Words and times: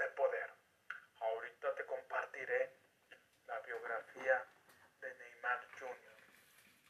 de 0.00 0.08
poder. 0.12 0.50
Ahorita 1.20 1.74
te 1.74 1.84
compartiré 1.84 2.72
la 3.46 3.60
biografía 3.60 4.46
de 5.00 5.14
Neymar 5.14 5.60
Jr. 5.78 6.16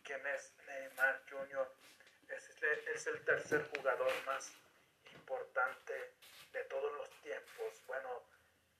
¿Quién 0.05 0.25
es 0.29 0.55
Neymar 0.67 1.23
Jr.? 1.29 1.69
Es, 2.29 3.07
el 3.07 3.25
tercer 3.25 3.69
jugador 3.75 4.13
más 4.27 4.53
importante 5.13 6.15
de 6.53 6.65
todos 6.65 6.93
los 6.93 7.11
tiempos. 7.23 7.83
Bueno, 7.89 8.23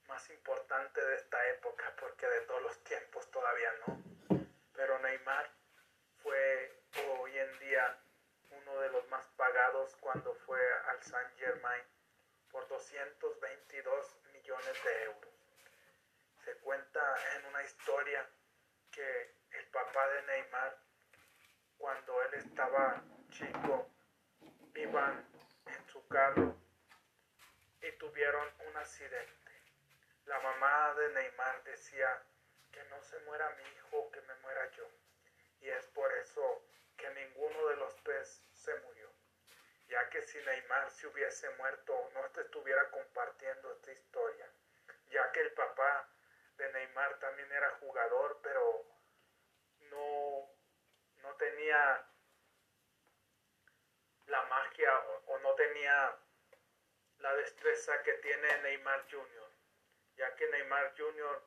más 0.07 0.29
importante 0.29 1.03
de 1.03 1.15
esta 1.15 1.49
época 1.49 1.93
porque 1.99 2.25
de 2.25 2.41
todos 2.41 2.61
los 2.61 2.83
tiempos 2.85 3.29
todavía 3.31 3.71
no. 3.85 4.01
Pero 4.73 4.97
Neymar 4.99 5.51
fue 6.23 6.83
hoy 7.19 7.37
en 7.37 7.59
día 7.59 7.97
uno 8.51 8.79
de 8.79 8.91
los 8.91 9.05
más 9.09 9.27
pagados 9.35 9.93
cuando 9.99 10.33
fue 10.45 10.61
al 10.87 11.03
Saint 11.03 11.37
Germain 11.37 11.83
por 12.49 12.67
222 12.67 14.20
de 14.57 15.03
euros. 15.03 15.33
Se 16.43 16.53
cuenta 16.57 16.99
en 17.37 17.45
una 17.45 17.63
historia 17.63 18.29
que 18.91 19.35
el 19.51 19.65
papá 19.67 20.07
de 20.09 20.21
Neymar, 20.23 20.77
cuando 21.77 22.21
él 22.23 22.33
estaba 22.33 23.01
chico, 23.29 23.89
iban 24.75 25.25
en 25.67 25.87
su 25.87 26.05
carro 26.09 26.55
y 27.81 27.91
tuvieron 27.93 28.47
un 28.67 28.75
accidente. 28.75 29.51
La 30.25 30.39
mamá 30.41 30.95
de 30.95 31.13
Neymar 31.13 31.63
decía 31.63 32.21
que 32.73 32.83
no 32.85 33.01
se 33.03 33.19
muera 33.21 33.49
mi 33.51 33.63
hijo, 33.63 34.11
que 34.11 34.21
me 34.21 34.35
muera 34.35 34.69
yo. 34.71 34.85
Y 35.61 35.69
es 35.69 35.87
por 35.87 36.11
eso 36.17 36.61
que 36.97 37.09
ninguno 37.11 37.67
de 37.67 37.77
los 37.77 37.95
tres 38.03 38.43
se 38.53 38.75
murió. 38.81 39.00
Ya 39.91 40.09
que 40.09 40.21
si 40.21 40.37
Neymar 40.39 40.89
se 40.89 41.05
hubiese 41.07 41.49
muerto, 41.57 42.09
no 42.13 42.21
te 42.29 42.41
estuviera 42.43 42.89
compartiendo 42.91 43.73
esta 43.73 43.91
historia. 43.91 44.49
Ya 45.09 45.29
que 45.33 45.41
el 45.41 45.51
papá 45.51 46.09
de 46.55 46.71
Neymar 46.71 47.19
también 47.19 47.51
era 47.51 47.69
jugador, 47.71 48.39
pero 48.41 48.85
no, 49.89 50.49
no 51.17 51.35
tenía 51.35 52.07
la 54.27 54.41
magia 54.43 54.97
o, 55.27 55.39
no 55.39 55.55
tenía 55.55 56.17
la 57.17 57.35
destreza 57.35 58.01
que 58.03 58.13
tiene 58.13 58.61
Neymar 58.61 59.05
Jr. 59.11 59.51
Ya 60.15 60.33
que 60.37 60.47
Neymar 60.51 60.95
Jr. 60.97 61.43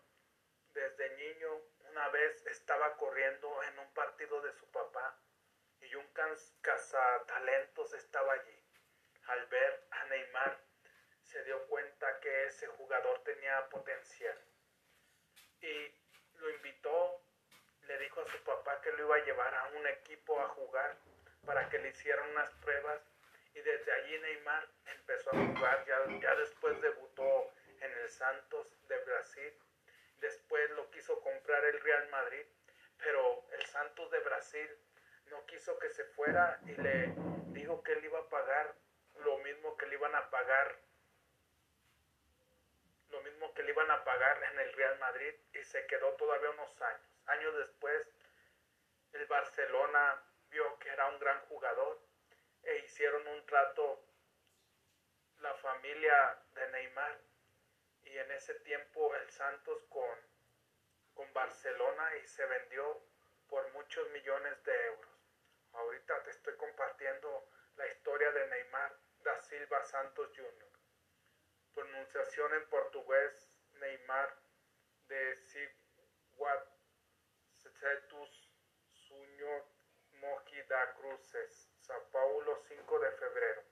desde 0.74 1.16
niño 1.16 1.62
una 1.88 2.10
vez 2.10 2.44
estaba 2.44 2.94
corriendo 2.98 3.62
en 3.62 3.78
un 3.78 3.94
partido 3.94 4.42
de 4.42 4.52
su 4.52 4.70
papá 4.70 5.18
y 5.84 5.94
un 5.94 6.06
cazatalentos 6.60 7.92
estaba 7.94 8.32
allí. 8.32 8.62
Al 9.26 9.46
ver 9.46 9.86
a 9.90 10.04
Neymar 10.06 10.58
se 11.22 11.42
dio 11.44 11.66
cuenta 11.66 12.20
que 12.20 12.46
ese 12.46 12.66
jugador 12.66 13.22
tenía 13.24 13.68
potencial. 13.68 14.38
Y 15.60 15.94
lo 16.38 16.50
invitó, 16.50 17.22
le 17.82 17.98
dijo 17.98 18.20
a 18.20 18.30
su 18.30 18.42
papá 18.44 18.80
que 18.80 18.92
lo 18.92 19.04
iba 19.04 19.16
a 19.16 19.24
llevar 19.24 19.54
a 19.54 19.68
un 19.68 19.86
equipo 19.86 20.40
a 20.40 20.48
jugar 20.48 20.96
para 21.46 21.68
que 21.68 21.78
le 21.78 21.88
hicieran 21.88 22.30
unas 22.30 22.50
pruebas. 22.54 23.00
Y 23.54 23.60
desde 23.60 23.92
allí 23.92 24.18
Neymar 24.18 24.68
empezó 24.86 25.30
a 25.30 25.46
jugar, 25.46 25.84
ya, 25.86 25.98
ya 26.20 26.34
después 26.36 26.80
debutó 26.82 27.52
en 27.80 27.92
el 27.92 28.08
Santos 28.08 28.66
de 28.88 28.98
Brasil, 29.04 29.52
después 30.18 30.70
lo 30.70 30.90
quiso 30.90 31.20
comprar 31.20 31.64
el 31.64 31.80
Real 31.80 32.08
Madrid, 32.08 32.46
pero 32.98 33.44
el 33.52 33.64
Santos 33.66 34.10
de 34.10 34.18
Brasil 34.20 34.70
no 35.34 35.44
quiso 35.46 35.76
que 35.80 35.90
se 35.90 36.04
fuera 36.04 36.60
y 36.64 36.72
le 36.80 37.12
dijo 37.48 37.82
que 37.82 37.92
él 37.92 38.04
iba 38.04 38.20
a 38.20 38.28
pagar 38.28 38.74
lo 39.24 39.38
mismo 39.38 39.76
que 39.76 39.86
le 39.86 39.96
iban 39.96 40.14
a 40.14 40.30
pagar 40.30 40.78
lo 43.10 43.20
mismo 43.22 43.52
que 43.52 43.64
le 43.64 43.70
iban 43.72 43.90
a 43.90 44.04
pagar 44.04 44.42
en 44.52 44.60
el 44.60 44.72
Real 44.74 44.98
Madrid 45.00 45.34
y 45.52 45.64
se 45.64 45.86
quedó 45.86 46.12
todavía 46.14 46.50
unos 46.50 46.82
años. 46.82 47.08
Años 47.26 47.56
después, 47.56 48.08
el 49.12 49.26
Barcelona 49.26 50.20
vio 50.50 50.78
que 50.80 50.88
era 50.88 51.08
un 51.08 51.18
gran 51.20 51.40
jugador 51.46 52.00
e 52.64 52.78
hicieron 52.78 53.26
un 53.28 53.46
trato 53.46 54.04
la 55.40 55.54
familia 55.54 56.38
de 56.54 56.68
Neymar 56.70 57.20
y 58.04 58.18
en 58.18 58.30
ese 58.32 58.54
tiempo 58.60 59.14
el 59.14 59.30
Santos 59.30 59.84
con, 59.88 60.18
con 61.14 61.32
Barcelona 61.32 62.16
y 62.16 62.26
se 62.26 62.44
vendió 62.46 63.00
por 63.48 63.72
muchos 63.72 64.10
millones 64.10 64.62
de 64.64 64.86
euros. 64.86 65.13
Ahorita 65.74 66.22
te 66.22 66.30
estoy 66.30 66.56
compartiendo 66.56 67.48
la 67.76 67.86
historia 67.88 68.30
de 68.32 68.46
Neymar 68.48 68.96
da 69.20 69.38
Silva 69.40 69.84
Santos 69.84 70.30
Jr 70.36 70.74
pronunciación 71.74 72.54
en 72.54 72.68
portugués 72.68 73.50
Neymar 73.80 74.34
de 75.08 75.36
Siguat 75.42 76.68
Cetus 77.80 78.50
Suño 78.92 79.64
Moji 80.20 80.62
da 80.68 80.94
Cruces, 80.94 81.68
Sao 81.80 82.08
Paulo, 82.10 82.56
5 82.68 82.98
de 83.00 83.10
febrero 83.12 83.62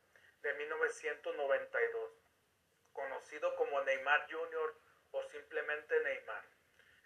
de 0.43 0.53
1992, 0.55 2.11
conocido 2.93 3.55
como 3.55 3.81
Neymar 3.83 4.27
Jr. 4.31 4.75
o 5.13 5.23
simplemente 5.23 6.01
Neymar. 6.01 6.45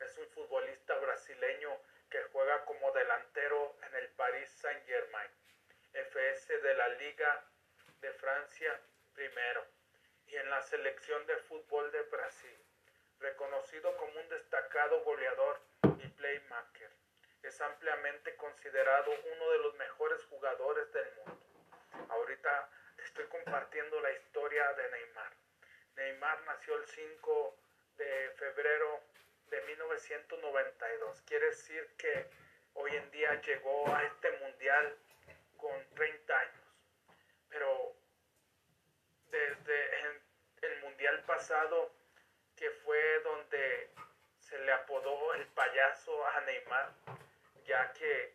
Es 0.00 0.16
un 0.16 0.26
futbolista 0.30 0.98
brasileño 0.98 1.78
que 2.10 2.22
juega 2.32 2.64
como 2.64 2.92
delantero 2.92 3.76
en 3.82 3.94
el 3.96 4.08
Paris 4.10 4.48
Saint-Germain, 4.60 5.30
FS 5.92 6.58
de 6.58 6.74
la 6.74 6.88
Liga 6.88 7.44
de 8.00 8.12
Francia 8.12 8.80
primero 9.14 9.64
y 10.26 10.36
en 10.36 10.50
la 10.50 10.62
selección 10.62 11.26
de 11.26 11.36
fútbol 11.38 11.90
de 11.92 12.02
Brasil, 12.02 12.58
reconocido 13.20 13.96
como 13.96 14.20
un 14.20 14.28
destacado 14.28 15.02
goleador 15.04 15.60
y 16.02 16.08
playmaker. 16.08 16.90
Es 17.42 17.60
ampliamente 17.60 18.36
considerado 18.36 19.10
uno 19.34 19.50
de 19.50 19.58
los 19.58 19.74
mejores 19.76 20.24
jugadores 20.26 20.92
del 20.92 21.12
mundo. 21.16 21.38
Ahorita 22.08 22.70
estoy 22.98 23.24
compartiendo 23.26 24.00
la 24.00 24.12
historia 24.12 24.72
de 24.74 24.90
Neymar. 24.90 25.32
Neymar 25.94 26.42
nació 26.42 26.76
el 26.76 26.86
5 26.86 27.56
de 27.96 28.30
febrero 28.36 29.00
de 29.50 29.60
1992. 29.62 31.22
Quiere 31.22 31.46
decir 31.46 31.86
que 31.96 32.30
hoy 32.74 32.94
en 32.96 33.10
día 33.10 33.40
llegó 33.40 33.94
a 33.94 34.02
este 34.04 34.30
mundial 34.38 34.96
con 35.56 35.84
30 35.94 36.38
años. 36.38 36.66
Pero 37.48 37.96
desde 39.30 40.00
el 40.62 40.80
mundial 40.82 41.22
pasado, 41.24 41.92
que 42.56 42.70
fue 42.70 43.20
donde 43.20 43.90
se 44.38 44.58
le 44.58 44.72
apodó 44.72 45.34
el 45.34 45.46
payaso 45.48 46.26
a 46.26 46.40
Neymar, 46.42 46.92
ya 47.64 47.92
que 47.92 48.34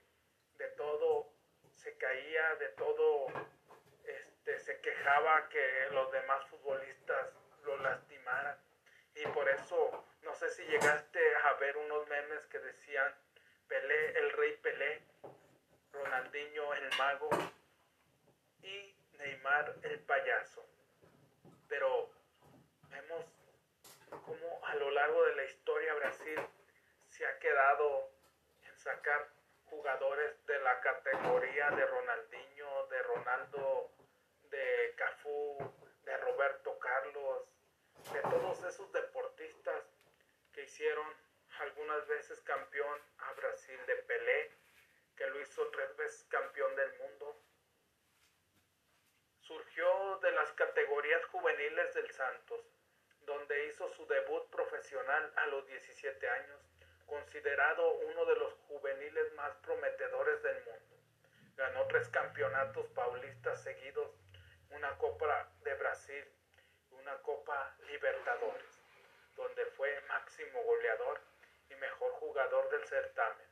de 0.58 0.68
todo 0.78 1.32
se 1.74 1.98
caía, 1.98 2.56
de 2.56 2.70
todo 2.70 3.28
este, 4.06 4.60
se 4.60 4.82
quejaba 4.82 5.50
que 5.50 5.88
los 5.92 6.12
demás 6.12 6.46
futbolistas 6.48 7.34
lo 7.64 7.78
lastimaran. 7.78 8.58
Y 9.16 9.26
por 9.28 9.50
eso, 9.50 10.06
sé 10.42 10.50
si 10.50 10.64
llegaste 10.64 11.20
a 11.44 11.54
ver 11.54 11.78
unos 11.78 12.08
memes 12.08 12.48
que 12.48 12.58
decían 12.58 13.14
Pelé, 13.68 14.18
el 14.18 14.32
rey 14.32 14.58
Pelé, 14.58 15.04
Ronaldinho 15.94 16.74
el 16.74 16.98
mago 16.98 17.30
y 18.64 18.96
Neymar 19.20 19.76
el 19.84 20.00
payaso 20.00 20.66
pero 21.68 22.10
vemos 22.90 23.24
cómo 24.10 24.66
a 24.66 24.76
lo 24.78 24.90
largo 24.90 25.24
de 25.26 25.36
la 25.36 25.44
historia 25.44 25.94
Brasil 25.94 26.40
se 27.08 27.28
ha 27.28 27.38
quedado 27.38 28.10
en 28.68 28.76
sacar 28.80 29.30
jugadores 29.66 30.44
de 30.48 30.60
la 30.60 30.82
categoría 30.82 31.70
de 31.70 31.86
Ronaldinho, 31.86 32.88
de 32.88 33.04
Ronaldo, 33.04 33.92
de 34.50 34.96
Cafú, 34.98 35.58
de 36.04 36.18
Roberto 36.18 36.80
Carlos, 36.80 37.46
de 38.12 38.22
todos 38.22 38.64
esos 38.64 38.92
deportistas 38.92 39.91
que 40.54 40.64
hicieron 40.64 41.08
algunas 41.60 42.08
veces 42.08 42.42
campeón 42.42 43.00
a 43.20 43.34
Brasil 43.34 43.80
de 43.88 43.96
Pelé, 43.96 44.52
que 45.16 45.28
lo 45.28 45.42
hizo 45.42 45.68
tres 45.70 45.96
veces 45.98 46.26
campeón 46.30 46.76
del 46.76 46.98
mundo, 46.98 47.42
Surgió 49.52 50.18
de 50.22 50.32
las 50.32 50.50
categorías 50.54 51.26
juveniles 51.26 51.94
del 51.94 52.10
Santos, 52.12 52.62
donde 53.26 53.66
hizo 53.66 53.90
su 53.90 54.08
debut 54.08 54.50
profesional 54.50 55.34
a 55.36 55.48
los 55.48 55.68
17 55.68 56.30
años, 56.30 56.62
considerado 57.06 57.92
uno 57.96 58.26
de 58.28 58.36
los 58.38 58.54
juveniles 58.70 59.34
más 59.34 59.54
prometedores 59.58 60.42
del 60.42 60.64
mundo. 60.64 60.96
Ganó 61.58 61.86
tres 61.88 62.08
campeonatos 62.08 62.88
paulistas 62.92 63.62
seguidos, 63.62 64.12
una 64.70 64.98
Copa 64.98 65.52
de 65.64 65.74
Brasil, 65.74 66.24
una 66.92 67.18
Copa 67.22 67.76
Libertadores, 67.88 68.71
donde 69.42 69.66
fue 69.78 69.90
máximo 70.08 70.62
goleador 70.64 71.20
y 71.72 71.76
mejor 71.76 72.12
jugador 72.14 72.70
del 72.70 72.88
certamen. 72.88 73.48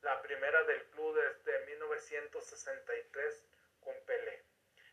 La 0.00 0.22
primera 0.22 0.62
del 0.64 0.82
club 0.86 1.14
desde 1.14 1.66
1963 1.66 3.44
con 3.80 3.94
Pelé. 4.06 4.42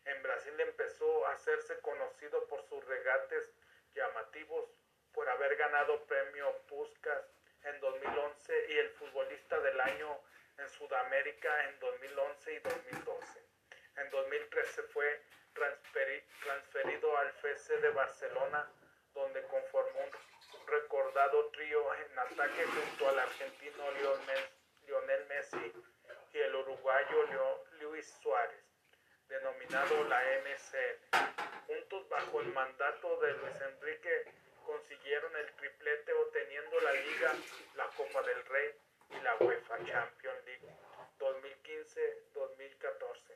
En 0.04 0.22
Brasil 0.22 0.60
empezó 0.60 1.26
a 1.26 1.32
hacerse 1.32 1.80
conocido 1.80 2.46
por 2.46 2.62
sus 2.68 2.84
regates 2.84 3.54
llamativos 3.94 4.68
por 5.14 5.26
haber 5.30 5.56
ganado 5.56 6.04
premio 6.04 6.52
Puskas 6.68 7.24
en 7.62 7.80
2011 7.80 8.66
y 8.68 8.78
el 8.78 8.90
futbolista 8.90 9.58
del 9.60 9.80
año 9.80 10.20
en 10.58 10.68
Sudamérica 10.68 11.70
en 11.70 11.78
2011 11.80 12.52
y 12.52 12.58
2012. 12.58 13.40
En 13.96 14.10
2013 14.10 14.82
fue 14.92 15.22
transferido 15.54 17.16
al 17.16 17.28
FC 17.28 17.78
de 17.78 17.88
Barcelona, 17.90 18.68
donde 19.14 19.42
conformó 19.46 20.00
un 20.00 20.33
recordado 20.66 21.50
trío 21.50 21.94
en 21.94 22.18
ataque 22.18 22.64
junto 22.64 23.08
al 23.08 23.18
argentino 23.18 23.84
Lionel 24.86 25.26
Messi 25.26 25.72
y 26.32 26.38
el 26.38 26.54
uruguayo 26.54 27.26
Luis 27.80 28.06
Suárez, 28.22 28.64
denominado 29.28 30.04
la 30.04 30.22
MCN. 30.42 31.66
Juntos 31.66 32.08
bajo 32.08 32.40
el 32.40 32.52
mandato 32.52 33.20
de 33.20 33.32
Luis 33.34 33.60
Enrique 33.60 34.24
consiguieron 34.64 35.36
el 35.36 35.52
triplete 35.54 36.12
obteniendo 36.12 36.80
la 36.80 36.92
Liga, 36.92 37.34
la 37.74 37.86
Copa 37.88 38.22
del 38.22 38.44
Rey 38.46 38.74
y 39.10 39.20
la 39.20 39.36
UEFA 39.36 39.76
Champions 39.84 40.44
League 40.44 40.66
2015-2014. 41.18 43.34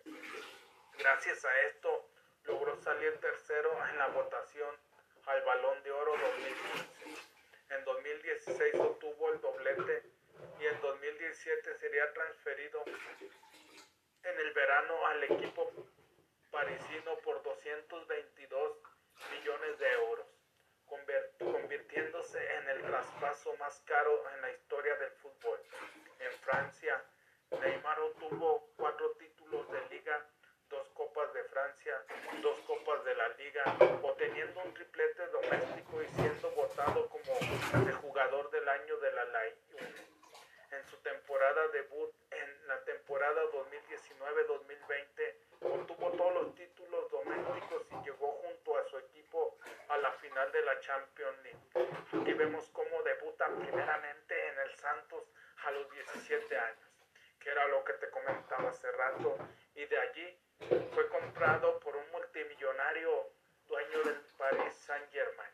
Gracias 0.98 1.44
a 1.44 1.60
esto 1.62 2.08
logró 2.44 2.80
salir 2.82 3.18
tercero 3.20 3.72
en 3.90 3.98
la 3.98 4.06
votación 4.08 4.74
al 5.26 5.42
Balón 5.42 5.82
de 5.82 5.92
Oro 5.92 6.12
2015. 6.12 6.97
En 7.70 7.84
2016 7.84 8.74
obtuvo 8.76 9.32
el 9.32 9.40
doblete 9.40 10.02
y 10.60 10.66
en 10.66 10.80
2017 10.80 11.78
sería 11.78 12.12
transferido 12.12 12.82
en 14.22 14.38
el 14.38 14.52
verano 14.52 15.06
al 15.06 15.24
equipo 15.24 15.72
parisino 16.50 17.16
por 17.24 17.42
222 17.42 18.78
millones 19.30 19.78
de 19.78 19.92
euros, 19.92 20.26
convirtiéndose 21.40 22.38
en 22.56 22.68
el 22.70 22.82
traspaso 22.82 23.54
más 23.58 23.80
caro 23.86 24.24
en 24.34 24.42
la 24.42 24.50
historia 24.52 24.96
del 24.96 25.12
fútbol. 25.12 25.60
En 26.18 26.32
Francia, 26.40 27.04
Neymar 27.50 28.00
obtuvo 28.00 28.70
cuatro 28.76 29.12
títulos 29.12 29.70
de 29.70 29.96
liga, 29.96 30.26
dos 30.68 30.88
copas 30.90 31.32
de 31.32 31.44
Francia, 31.44 32.02
dos 32.42 32.58
copas 32.60 33.04
de 33.04 33.14
la 33.14 33.28
liga, 33.28 33.64
obteniendo 34.02 34.60
un 34.62 34.74
triplete 34.74 35.26
doméstico 35.28 36.02
y 36.02 36.08
siendo 36.08 36.50
votado 36.52 37.08
como 37.08 37.86
el 37.86 37.92
jugador 37.94 38.50
del 38.50 38.68
año 38.68 38.96
de 38.98 39.12
la 39.12 39.24
Liga 39.24 39.88
en 40.70 40.84
su 40.86 40.96
temporada 40.98 41.68
debut 41.68 42.12
en 42.30 42.68
la 42.68 42.78
temporada 42.84 43.42
2019-2020 43.52 45.34
obtuvo 45.60 46.10
todos 46.12 46.34
los 46.34 46.54
títulos 46.54 47.10
domésticos 47.10 47.86
y 47.90 48.04
llegó 48.04 48.32
junto 48.32 48.76
a 48.76 48.84
su 48.84 48.98
equipo 48.98 49.56
a 49.88 49.96
la 49.98 50.12
final 50.12 50.52
de 50.52 50.62
la 50.62 50.74
Champions 50.88 51.38
League. 51.42 51.60
Aquí 52.22 52.32
vemos 52.32 52.66
cómo 52.72 53.02
debuta 53.02 53.46
primeramente 53.58 54.48
en 54.48 54.58
el 54.60 54.74
Santos 54.76 55.22
a 55.64 55.70
los 55.70 55.90
17 55.90 56.58
años, 56.58 56.88
que 57.38 57.50
era 57.50 57.68
lo 57.68 57.84
que 57.84 57.92
te 57.92 58.08
comentaba 58.08 58.70
hace 58.70 58.90
rato, 58.92 59.36
y 59.74 59.84
de 59.84 59.98
allí 59.98 60.38
fue 60.94 61.06
comprado 61.10 61.78
por 61.80 61.94
un 61.94 62.10
multimillonario 62.10 63.28
dueño 63.66 64.02
del 64.02 64.20
Paris 64.38 64.74
Saint 64.76 65.10
Germain, 65.12 65.52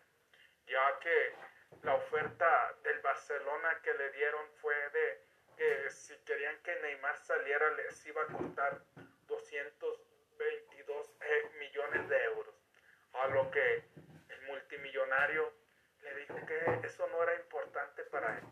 ya 0.67 1.01
que 1.01 1.35
la 1.83 1.97
oferta 1.97 2.73
del 2.85 3.01
Barcelona 3.01 3.81
que 3.83 3.93
le 3.93 4.13
dieron 4.13 4.47
fue 4.61 4.77
de 4.91 5.21
que 5.57 5.91
si 5.91 6.17
querían 6.25 6.63
que 6.63 6.77
Neymar 6.77 7.17
saliera 7.19 7.71
les 7.73 8.07
iba 8.07 8.23
a 8.23 8.27
costar 8.27 8.81
222 9.27 11.07
eh, 11.21 11.51
millones 11.59 12.09
de 12.09 12.25
euros. 12.25 12.55
A 13.15 13.29
lo 13.29 13.51
que 13.51 13.85
el 14.29 14.43
multimillonario 14.43 15.53
le 16.03 16.15
dijo 16.17 16.35
que 16.47 16.87
eso 16.87 17.07
no 17.09 17.23
era 17.23 17.35
importante 17.37 18.05
para 18.05 18.39
él, 18.39 18.45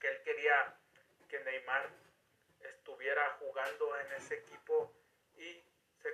que 0.00 0.08
él 0.08 0.22
quería 0.22 0.74
que 1.28 1.40
Neymar 1.40 1.90
estuviera 2.60 3.36
jugando 3.38 3.98
en 4.00 4.12
ese 4.12 4.34
equipo 4.36 4.92
y 5.36 5.62
se 6.02 6.10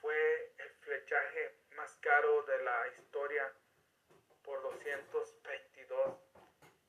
fue 0.00 0.52
el 0.58 0.70
flechaje 0.80 1.54
más 1.76 1.94
caro 1.96 2.42
de 2.42 2.62
la 2.62 2.88
historia 2.88 3.52
por 4.42 4.62
222 4.62 6.18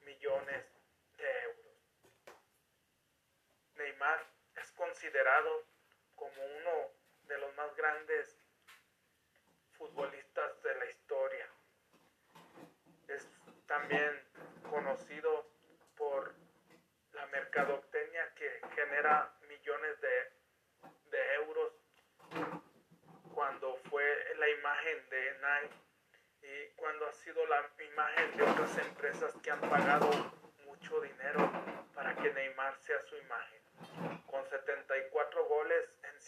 millones 0.01 0.66
de 1.18 1.42
euros. 1.44 1.66
Neymar 3.75 4.25
es 4.56 4.72
considerado 5.16 5.64
como 6.16 6.44
uno 6.44 6.92
de 7.28 7.38
los 7.38 7.56
más 7.56 7.74
grandes 7.78 8.38
futbolistas 9.78 10.62
de 10.62 10.76
la 10.76 10.86
historia. 10.88 11.48
Es 13.08 13.30
también 13.66 14.12
conocido 14.70 15.48
por 15.96 16.36
la 17.14 17.26
mercadotecnia 17.28 18.34
que 18.36 18.60
genera 18.76 19.34
millones 19.48 20.02
de, 20.02 20.32
de 21.12 21.34
euros 21.36 21.72
cuando 23.34 23.78
fue 23.90 24.36
la 24.38 24.50
imagen 24.50 25.10
de 25.10 25.40
Nike 25.40 25.76
y 26.42 26.76
cuando 26.76 27.08
ha 27.08 27.14
sido 27.14 27.46
la 27.48 27.66
imagen 27.80 28.36
de 28.36 28.44
otras 28.44 28.78
empresas 28.80 29.34
que 29.42 29.50
han 29.50 29.62
pagado 29.62 30.10
mucho 30.66 31.00
dinero 31.00 31.50
para 31.94 32.14
que 32.16 32.34
Neymar 32.34 32.78
sea 32.80 33.02
su 33.04 33.16
imagen. 33.16 33.62
Con 34.28 34.46
74 34.50 35.46
goles 35.46 35.90
en 36.04 36.20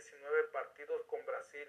119 0.00 0.48
partidos 0.48 1.02
con 1.06 1.24
Brasil, 1.24 1.68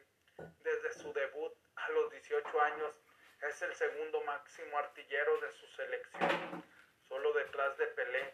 desde 0.63 0.93
su 0.93 1.13
debut 1.13 1.53
a 1.75 1.89
los 1.91 2.09
18 2.11 2.61
años, 2.61 2.99
es 3.41 3.61
el 3.61 3.75
segundo 3.75 4.19
máximo 4.21 4.77
artillero 4.79 5.39
de 5.41 5.51
su 5.53 5.67
selección, 5.67 6.63
solo 7.07 7.33
detrás 7.33 7.77
de 7.77 7.85
Pelé. 7.87 8.33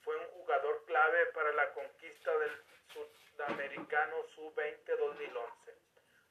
Fue 0.00 0.16
un 0.16 0.26
jugador 0.28 0.84
clave 0.86 1.26
para 1.34 1.52
la 1.52 1.70
conquista 1.74 2.36
del 2.38 2.64
sudamericano 2.88 4.22
Sub-20 4.34 4.96
2011, 4.96 5.74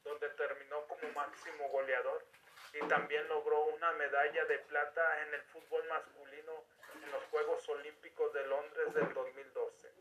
donde 0.02 0.28
terminó 0.30 0.86
como 0.88 1.08
máximo 1.12 1.68
goleador 1.68 2.24
y 2.72 2.88
también 2.88 3.28
logró 3.28 3.66
una 3.66 3.92
medalla 3.92 4.44
de 4.46 4.58
plata 4.60 5.22
en 5.22 5.34
el 5.34 5.42
fútbol 5.42 5.86
masculino 5.88 6.64
en 6.94 7.12
los 7.12 7.22
Juegos 7.24 7.68
Olímpicos 7.68 8.32
de 8.32 8.46
Londres 8.46 8.94
del 8.94 9.14
2012. 9.14 9.96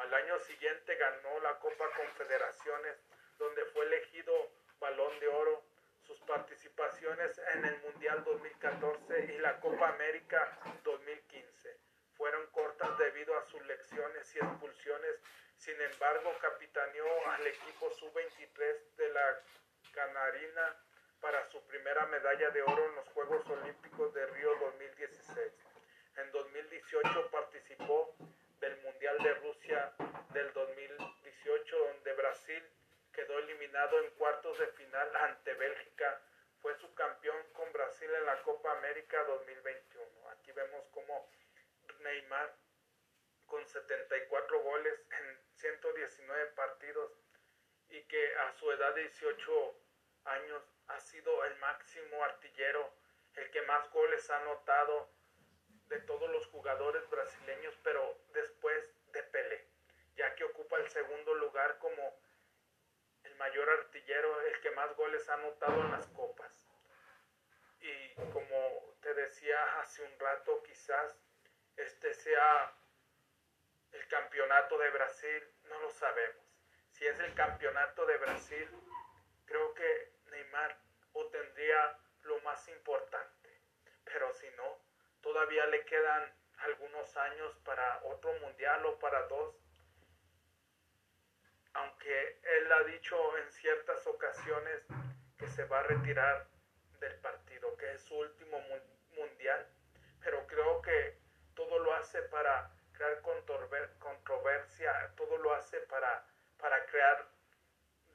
Al 0.00 0.14
año 0.14 0.38
siguiente 0.40 0.94
ganó 0.96 1.40
la 1.40 1.49
Copa 1.60 1.84
Confederaciones, 1.96 2.96
donde 3.38 3.64
fue 3.66 3.84
elegido 3.86 4.32
Balón 4.80 5.20
de 5.20 5.28
Oro. 5.28 5.62
Sus 6.02 6.18
participaciones 6.22 7.38
en 7.54 7.64
el 7.64 7.78
Mundial 7.82 8.24
2014 8.24 9.32
y 9.32 9.38
la 9.38 9.60
Copa 9.60 9.90
América 9.90 10.58
2015 10.82 11.80
fueron 12.20 12.46
cortas 12.48 12.98
debido 12.98 13.34
a 13.38 13.46
sus 13.46 13.64
lecciones 13.66 14.36
y 14.36 14.38
expulsiones. 14.40 15.16
Sin 15.56 15.80
embargo, 15.80 16.36
capitaneó 16.38 17.06
al 17.30 17.46
equipo 17.46 17.90
sub-23 17.94 18.96
de 18.96 19.08
la 19.08 19.40
Canarina 19.94 20.76
para 21.18 21.48
su 21.48 21.66
primera 21.66 22.04
medalla 22.06 22.50
de 22.50 22.60
oro 22.62 22.84
en 22.84 22.94
los 22.96 23.08
Juegos 23.08 23.48
Olímpicos 23.48 24.12
de 24.12 24.26
Río 24.26 24.54
2016. 24.60 25.52
En 26.16 26.30
2018 26.30 27.30
participó 27.30 28.14
del 28.60 28.76
Mundial 28.82 29.16
de 29.22 29.34
Rusia 29.36 29.92
del 30.34 30.52
2018, 30.52 31.78
donde 31.78 32.12
Brasil 32.12 32.62
quedó 33.14 33.38
eliminado 33.38 33.98
en 33.98 34.10
cuartos 34.10 34.58
de 34.58 34.66
final 34.66 35.16
ante 35.16 35.54
Bélgica. 35.54 36.20
Fue 36.60 36.76
su 36.76 36.92
campeón 36.94 37.42
con 37.54 37.72
Brasil 37.72 38.10
en 38.14 38.26
la 38.26 38.42
Copa 38.42 38.72
América 38.72 39.24
2021. 39.24 40.28
Aquí 40.28 40.52
vemos 40.52 40.84
cómo 40.92 41.30
Neymar, 42.00 42.54
con 43.46 43.66
74 43.66 44.62
goles 44.62 44.94
en 45.10 45.38
119 45.54 46.46
partidos 46.52 47.12
y 47.88 48.02
que 48.04 48.36
a 48.38 48.52
su 48.52 48.70
edad 48.70 48.94
de 48.94 49.02
18 49.02 49.74
años 50.24 50.62
ha 50.88 51.00
sido 51.00 51.44
el 51.44 51.56
máximo 51.56 52.22
artillero, 52.24 52.92
el 53.34 53.50
que 53.50 53.62
más 53.62 53.90
goles 53.90 54.29
ha 54.40 54.42
anotado 54.42 55.10
de 55.88 56.00
todos 56.00 56.30
los 56.30 56.46
jugadores 56.46 57.08
brasileños, 57.10 57.74
pero 57.82 58.16
después 58.32 58.94
de 59.12 59.22
Pelé, 59.24 59.66
ya 60.16 60.34
que 60.34 60.44
ocupa 60.44 60.76
el 60.78 60.88
segundo 60.88 61.34
lugar 61.34 61.78
como 61.78 62.18
el 63.24 63.34
mayor 63.36 63.68
artillero, 63.68 64.40
el 64.42 64.60
que 64.60 64.70
más 64.70 64.94
goles 64.96 65.28
ha 65.28 65.34
anotado 65.34 65.80
en 65.80 65.90
las 65.90 66.06
copas. 66.08 66.68
Y 67.80 68.14
como 68.32 68.96
te 69.00 69.12
decía 69.14 69.80
hace 69.80 70.02
un 70.04 70.18
rato, 70.18 70.62
quizás 70.62 71.18
este 71.76 72.14
sea 72.14 72.74
el 73.92 74.06
campeonato 74.08 74.78
de 74.78 74.90
Brasil, 74.90 75.54
no 75.64 75.80
lo 75.80 75.90
sabemos. 75.90 76.46
Si 76.90 77.06
es 77.06 77.18
el 77.20 77.34
campeonato 77.34 78.06
de 78.06 78.16
Brasil, 78.18 78.68
creo 79.46 79.74
que 79.74 80.12
Neymar 80.30 80.78
obtendría 81.12 81.98
lo 82.22 82.40
más 82.42 82.68
importante. 82.68 83.39
Pero 84.12 84.32
si 84.34 84.48
no, 84.56 84.78
todavía 85.20 85.66
le 85.66 85.84
quedan 85.84 86.32
algunos 86.58 87.16
años 87.16 87.56
para 87.64 88.00
otro 88.04 88.32
mundial 88.40 88.84
o 88.86 88.98
para 88.98 89.26
dos. 89.28 89.54
Aunque 91.72 92.40
él 92.42 92.72
ha 92.72 92.82
dicho 92.84 93.38
en 93.38 93.50
ciertas 93.52 94.06
ocasiones 94.06 94.84
que 95.38 95.48
se 95.48 95.64
va 95.64 95.80
a 95.80 95.84
retirar 95.84 96.46
del 96.98 97.14
partido, 97.20 97.76
que 97.76 97.92
es 97.92 98.02
su 98.02 98.16
último 98.16 98.58
mundial, 99.16 99.66
pero 100.20 100.46
creo 100.46 100.82
que 100.82 101.18
todo 101.54 101.78
lo 101.78 101.94
hace 101.94 102.22
para 102.22 102.70
crear 102.92 103.22
controversia, 103.98 105.14
todo 105.16 105.38
lo 105.38 105.54
hace 105.54 105.80
para, 105.82 106.26
para 106.58 106.84
crear 106.86 107.26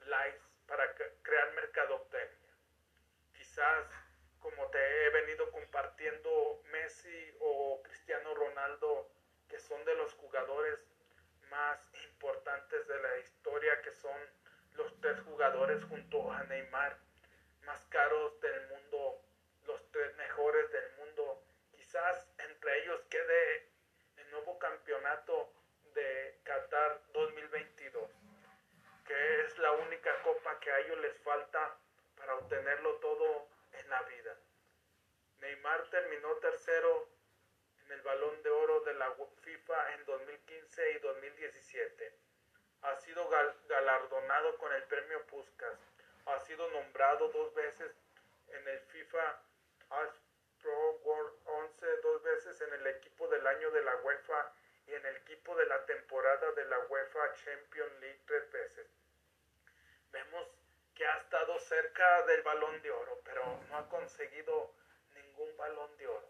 likes, 0.06 0.44
para 0.66 0.94
crear 1.22 1.52
mercadotecnia. 1.54 2.52
Quizás 3.32 3.86
como 4.46 4.70
te 4.70 4.78
he 4.78 5.10
venido 5.10 5.50
compartiendo 5.50 6.62
Messi 6.70 7.36
o 7.40 7.82
Cristiano 7.82 8.32
Ronaldo, 8.32 9.10
que 9.48 9.58
son 9.58 9.84
de 9.84 9.96
los 9.96 10.14
jugadores 10.14 10.78
más 11.50 11.90
importantes 12.04 12.86
de 12.86 13.02
la 13.02 13.18
historia, 13.18 13.82
que 13.82 13.90
son 13.90 14.16
los 14.74 15.00
tres 15.00 15.18
jugadores 15.22 15.82
junto 15.86 16.30
a 16.30 16.44
Neymar 16.44 16.96
más 17.64 17.84
caros 17.86 18.40
del 18.40 18.68
mundo, 18.68 19.20
los 19.64 19.90
tres 19.90 20.14
mejores 20.14 20.70
del 20.70 20.92
mundo. 20.98 21.42
Quizás 21.72 22.28
entre 22.38 22.84
ellos 22.84 23.00
quede 23.10 23.68
el 24.18 24.30
nuevo 24.30 24.60
campeonato 24.60 25.52
de 25.92 26.38
Qatar 26.44 27.02
2022, 27.12 28.08
que 29.08 29.40
es 29.40 29.58
la 29.58 29.72
única 29.72 30.22
copa 30.22 30.60
que 30.60 30.70
a 30.70 30.78
ellos 30.78 30.98
les 31.00 31.18
falta 31.24 31.76
para 32.16 32.36
obtenerlo 32.36 32.94
todo 33.00 33.55
la 33.88 34.02
vida. 34.02 34.36
Neymar 35.40 35.88
terminó 35.90 36.34
tercero 36.36 37.08
en 37.84 37.92
el 37.92 38.02
balón 38.02 38.42
de 38.42 38.50
oro 38.50 38.80
de 38.80 38.94
la 38.94 39.14
FIFA 39.42 39.94
en 39.94 40.04
2015 40.04 40.92
y 40.92 40.98
2017. 40.98 42.12
Ha 42.82 42.96
sido 42.96 43.28
galardonado 43.68 44.58
con 44.58 44.72
el 44.72 44.82
premio 44.84 45.24
Puskas. 45.26 45.78
Ha 46.26 46.40
sido 46.40 46.68
nombrado 46.70 47.28
dos 47.28 47.54
veces 47.54 47.92
en 48.48 48.68
el 48.68 48.80
FIFA 48.80 49.42
Pro 50.62 50.90
World 51.04 51.34
11, 51.44 51.96
dos 52.02 52.22
veces 52.22 52.60
en 52.60 52.72
el 52.74 52.86
equipo 52.88 53.28
del 53.28 53.46
año 53.46 53.70
de 53.70 53.82
la 53.82 53.96
UEFA 53.96 54.52
y 54.86 54.94
en 54.94 55.06
el 55.06 55.16
equipo 55.16 55.56
de 55.56 55.66
la 55.66 55.84
temporada 55.86 56.52
de 56.52 56.64
la 56.66 56.78
UEFA 56.86 57.32
Champions 57.34 58.00
League 58.00 58.20
tres 58.26 58.50
veces. 58.50 58.86
Vemos 60.12 60.48
que 60.96 61.06
ha 61.06 61.18
estado 61.18 61.58
cerca 61.60 62.22
del 62.22 62.42
balón 62.42 62.80
de 62.80 62.90
oro, 62.90 63.20
pero 63.24 63.44
no 63.68 63.76
ha 63.76 63.88
conseguido 63.88 64.72
ningún 65.14 65.54
balón 65.56 65.94
de 65.98 66.08
oro. 66.08 66.28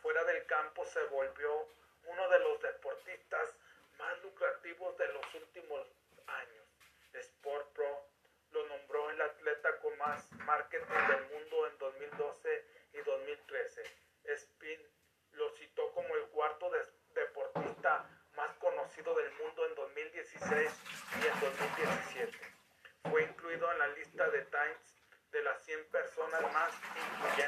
Fuera 0.00 0.24
del 0.24 0.46
campo 0.46 0.84
se 0.86 1.02
volvió 1.04 1.68
uno 2.06 2.28
de 2.30 2.38
los 2.40 2.62
deportistas 2.62 3.54
más 3.98 4.18
lucrativos 4.22 4.96
de 4.96 5.08
los 5.12 5.34
últimos 5.34 5.86
años. 6.26 6.64
Sport 7.12 7.72
Pro 7.74 8.06
lo 8.52 8.66
nombró 8.68 9.10
el 9.10 9.20
atleta 9.20 9.78
con 9.80 9.96
más 9.98 10.32
marketing 10.32 11.06
del 11.08 11.24
mundo 11.26 11.66
en 11.66 11.78
2012 11.78 12.77
Yeah. 27.38 27.47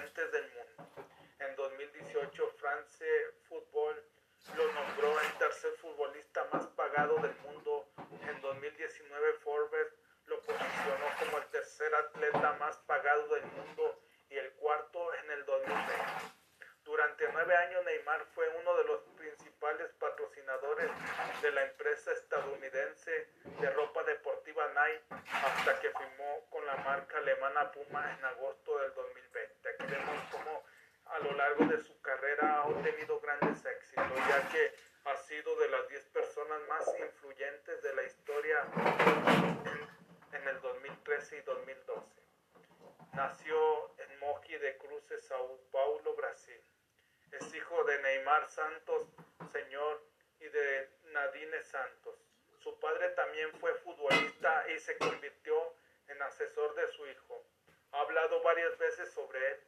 Santos, 48.70 49.08
señor, 49.52 50.00
y 50.38 50.48
de 50.48 50.90
Nadine 51.12 51.62
Santos. 51.64 52.14
Su 52.62 52.78
padre 52.78 53.08
también 53.10 53.52
fue 53.58 53.74
futbolista 53.74 54.64
y 54.70 54.78
se 54.78 54.96
convirtió 54.98 55.74
en 56.08 56.22
asesor 56.22 56.74
de 56.76 56.86
su 56.92 57.06
hijo. 57.06 57.44
Ha 57.92 58.00
hablado 58.00 58.42
varias 58.42 58.78
veces 58.78 59.10
sobre 59.12 59.38
él 59.50 59.60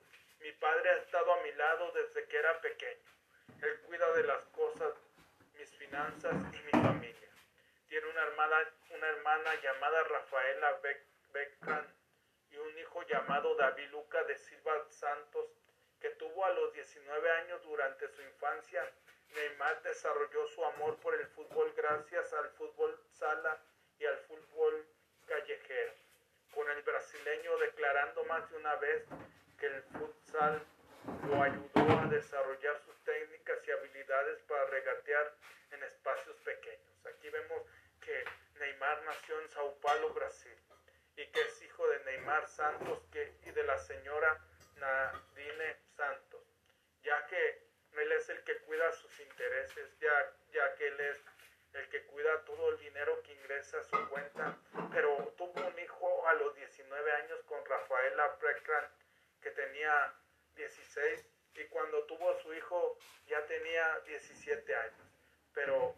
mi 0.42 0.50
padre 0.54 0.90
ha 0.90 0.96
estado 0.96 1.32
a 1.32 1.42
mi 1.42 1.52
lado 1.52 1.92
desde 1.92 2.26
que 2.26 2.36
era 2.36 2.60
pequeño. 2.60 3.10
Él 3.62 3.80
cuida 3.82 4.12
de 4.12 4.24
las 4.24 4.42
cosas, 4.46 4.92
mis 5.56 5.70
finanzas 5.76 6.34
y 6.52 6.58
mi 6.64 6.82
familia. 6.82 7.28
Tiene 7.88 8.08
una 8.08 8.22
hermana, 8.22 8.56
una 8.90 9.08
hermana 9.08 9.54
llamada 9.62 10.02
Rafaela 10.02 10.80
Beckman 11.32 11.86
y 12.50 12.56
un 12.56 12.76
hijo 12.76 13.02
llamado 13.04 13.54
David 13.54 13.88
Luca 13.90 14.24
de 14.24 14.36
Silva 14.36 14.84
Santos 14.90 15.46
que 16.02 16.10
tuvo 16.10 16.44
a 16.44 16.50
los 16.50 16.74
19 16.74 17.30
años 17.30 17.62
durante 17.62 18.08
su 18.08 18.20
infancia. 18.22 18.84
Neymar 19.34 19.82
desarrolló 19.82 20.46
su 20.48 20.62
amor 20.64 20.98
por 20.98 21.14
el 21.14 21.26
fútbol 21.28 21.72
gracias 21.74 22.32
al 22.34 22.50
fútbol 22.50 23.00
sala 23.08 23.58
y 23.98 24.04
al 24.04 24.18
fútbol 24.18 24.84
callejero, 25.26 25.94
con 26.52 26.68
el 26.68 26.82
brasileño 26.82 27.56
declarando 27.58 28.24
más 28.24 28.50
de 28.50 28.56
una 28.58 28.74
vez 28.76 29.06
el 29.66 29.82
futsal 29.84 30.60
lo 31.28 31.42
ayudó 31.42 31.98
a 31.98 32.06
desarrollar 32.06 32.80
sus 32.84 32.96
técnicas 33.04 33.58
y 33.66 33.70
habilidades 33.70 34.40
para 34.42 34.66
regatear 34.66 35.32
en 35.70 35.82
espacios 35.84 36.36
pequeños. 36.38 37.06
Aquí 37.06 37.28
vemos 37.30 37.62
que 38.00 38.24
Neymar 38.58 39.02
nació 39.04 39.40
en 39.40 39.48
Sao 39.50 39.74
Paulo, 39.80 40.12
Brasil, 40.14 40.56
y 41.16 41.26
que 41.26 41.40
es 41.40 41.62
hijo 41.62 41.86
de 41.88 42.04
Neymar 42.04 42.48
Santos 42.48 43.02
que, 43.12 43.34
y 43.46 43.50
de 43.50 43.62
la 43.62 43.78
señora 43.78 44.40
Nadine 44.76 45.76
Ya 47.02 47.26
que 47.26 47.66
él 47.96 48.12
es 48.12 48.28
el 48.28 48.42
que 48.44 48.56
cuida 48.58 48.92
sus 48.92 49.20
intereses, 49.20 49.98
ya, 49.98 50.32
ya 50.52 50.74
que 50.76 50.86
él 50.86 51.00
es 51.00 51.24
el 51.74 51.88
que 51.88 52.02
cuida 52.06 52.44
todo 52.44 52.70
el 52.70 52.78
dinero 52.78 53.22
que 53.22 53.32
ingresa 53.32 53.78
a 53.78 53.82
su 53.82 54.08
cuenta, 54.08 54.56
pero 54.92 55.34
tuvo 55.36 55.66
un 55.66 55.78
hijo 55.78 56.28
a 56.28 56.34
los 56.34 56.54
19 56.54 57.12
años 57.12 57.42
con 57.44 57.64
Rafaela 57.64 58.36
Precran 58.38 58.88
que 59.40 59.50
tenía 59.50 60.14
16 60.56 61.26
y 61.54 61.64
cuando 61.64 62.04
tuvo 62.04 62.34
su 62.40 62.52
hijo 62.54 62.98
ya 63.26 63.44
tenía 63.46 64.00
17 64.00 64.74
años. 64.74 65.06
Pero 65.54 65.94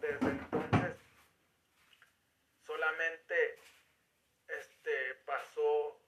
desde 0.00 0.26
entonces 0.26 0.96
solamente 2.64 3.58
este, 4.48 5.14
pasó 5.26 6.00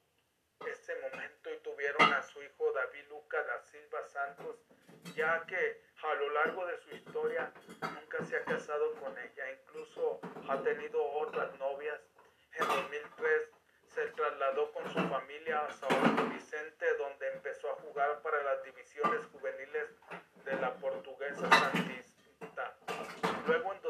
ese 0.66 0.94
momento 0.96 1.52
y 1.52 1.58
tuvieron 1.58 2.12
a 2.12 2.22
su 2.22 2.42
hijo 2.42 2.72
David 2.72 3.09
Da 3.38 3.62
Silva 3.62 4.04
Santos, 4.06 4.56
ya 5.14 5.44
que 5.46 5.80
a 6.02 6.14
lo 6.14 6.30
largo 6.30 6.66
de 6.66 6.76
su 6.78 6.90
historia 6.96 7.52
nunca 7.94 8.24
se 8.24 8.36
ha 8.36 8.44
casado 8.44 8.92
con 8.94 9.16
ella, 9.16 9.52
incluso 9.52 10.20
ha 10.48 10.60
tenido 10.62 11.00
otras 11.12 11.56
novias. 11.58 12.00
En 12.54 12.66
2003 12.66 13.50
se 13.86 14.06
trasladó 14.08 14.72
con 14.72 14.84
su 14.92 14.98
familia 15.08 15.60
a 15.60 15.70
Sao 15.70 15.88
Vicente, 16.32 16.86
donde 16.96 17.32
empezó 17.34 17.70
a 17.70 17.74
jugar 17.76 18.20
para 18.22 18.42
las 18.42 18.64
divisiones 18.64 19.24
juveniles 19.26 19.90
de 20.44 20.56
la 20.56 20.74
portuguesa 20.74 21.48
Santista. 21.48 22.76
Luego 23.46 23.72
en 23.72 23.80
2003 23.82 23.89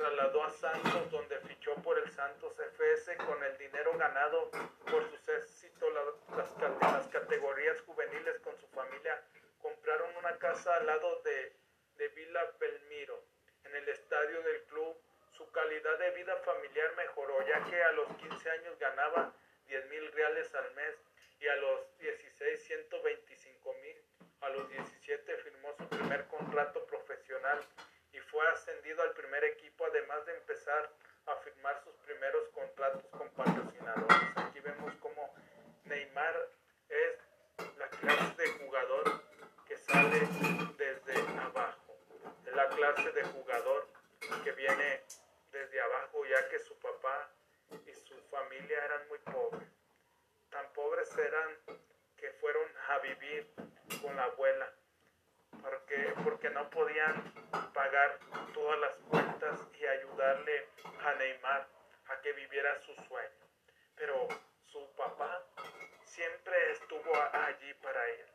trasladó 0.00 0.44
a 0.44 0.50
Santos, 0.50 1.10
donde 1.10 1.38
fichó 1.40 1.74
por 1.82 1.98
el 1.98 2.10
Santos 2.10 2.58
FS 2.58 3.16
con 3.18 3.42
el 3.44 3.58
dinero 3.58 3.92
ganado 3.98 4.50
por 4.90 5.04
sus 5.10 5.28
éxitos 5.28 5.92
las, 6.32 6.80
las 6.80 7.08
categorías 7.08 7.78
juveniles 7.82 8.38
con 8.40 8.56
su 8.56 8.66
familia. 8.68 9.22
Compraron 9.60 10.16
una 10.16 10.38
casa 10.38 10.74
al 10.76 10.86
lado 10.86 11.20
de, 11.22 11.52
de 11.96 12.08
Villa 12.08 12.40
Belmiro, 12.58 13.22
en 13.64 13.76
el 13.76 13.88
estadio 13.90 14.42
del 14.42 14.62
club 14.64 14.96
su 15.32 15.50
calidad 15.52 15.98
de 15.98 16.10
vida 16.12 16.34
familiar 16.38 16.96
mejoró, 16.96 17.46
ya 17.46 17.62
que 17.68 17.82
a 17.82 17.92
los 17.92 18.08
15 18.16 18.50
años 18.50 18.78
ganaba 18.78 19.34
10 19.66 19.86
mil 19.90 20.12
reales 20.12 20.54
al 20.54 20.74
mes 20.74 20.94
y 21.40 21.46
a 21.46 21.56
los 21.56 21.98
16 21.98 22.64
125 22.64 23.74
mil. 23.82 23.96
A 24.40 24.48
los 24.48 24.66
17 24.70 25.36
firmó 25.36 25.74
su 25.76 25.86
primer 25.90 26.26
contrato 26.28 26.86
profesional 26.86 27.60
fue 28.30 28.46
ascendido 28.48 29.02
al 29.02 29.10
primer 29.12 29.42
equipo, 29.44 29.84
además 29.86 30.24
de 30.24 30.36
empezar 30.36 30.88
a 31.26 31.36
firmar 31.36 31.82
sus 31.82 31.94
primeros 31.96 32.48
contratos 32.50 33.04
con 33.10 33.28
patrocinadores. 33.30 34.16
Aquí 34.36 34.60
vemos 34.60 34.94
cómo 35.00 35.34
Neymar 35.84 36.48
es 36.88 37.18
la 37.76 37.88
clase 37.88 38.42
de 38.42 38.48
jugador 38.64 39.22
que 39.66 39.76
sale 39.78 40.20
desde 40.78 41.20
abajo. 41.40 41.96
Es 42.46 42.54
la 42.54 42.68
clase 42.68 43.10
de 43.10 43.24
jugador 43.24 43.88
que 44.44 44.52
viene 44.52 45.02
desde 45.50 45.80
abajo, 45.80 46.24
ya 46.26 46.48
que 46.48 46.60
su 46.60 46.78
papá 46.78 47.30
y 47.86 47.92
su 47.92 48.14
familia 48.30 48.84
eran 48.84 49.08
muy 49.08 49.18
pobres. 49.18 49.68
Tan 50.50 50.72
pobres 50.72 51.16
eran 51.18 51.56
que 52.16 52.30
fueron 52.34 52.68
a 52.88 52.98
vivir 52.98 53.52
con 54.02 54.14
la 54.14 54.24
abuela 54.24 54.72
porque, 55.62 56.14
porque 56.24 56.50
no 56.50 56.68
podían 56.70 57.32
pagar 57.72 58.18
todas 58.52 58.78
las 58.80 58.94
cuentas 59.10 59.60
y 59.78 59.86
ayudarle 59.86 60.68
a 61.04 61.14
Neymar 61.14 61.66
a 62.08 62.20
que 62.20 62.32
viviera 62.32 62.80
su 62.80 62.94
sueño. 62.94 63.46
Pero 63.96 64.28
su 64.64 64.94
papá 64.96 65.42
siempre 66.04 66.72
estuvo 66.72 67.14
allí 67.32 67.74
para 67.74 68.06
él 68.08 68.26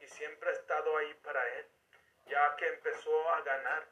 y 0.00 0.08
siempre 0.08 0.50
ha 0.50 0.52
estado 0.52 0.96
ahí 0.96 1.14
para 1.22 1.46
él. 1.58 1.66
Ya 2.26 2.56
que 2.56 2.68
empezó 2.68 3.30
a 3.30 3.40
ganar, 3.42 3.86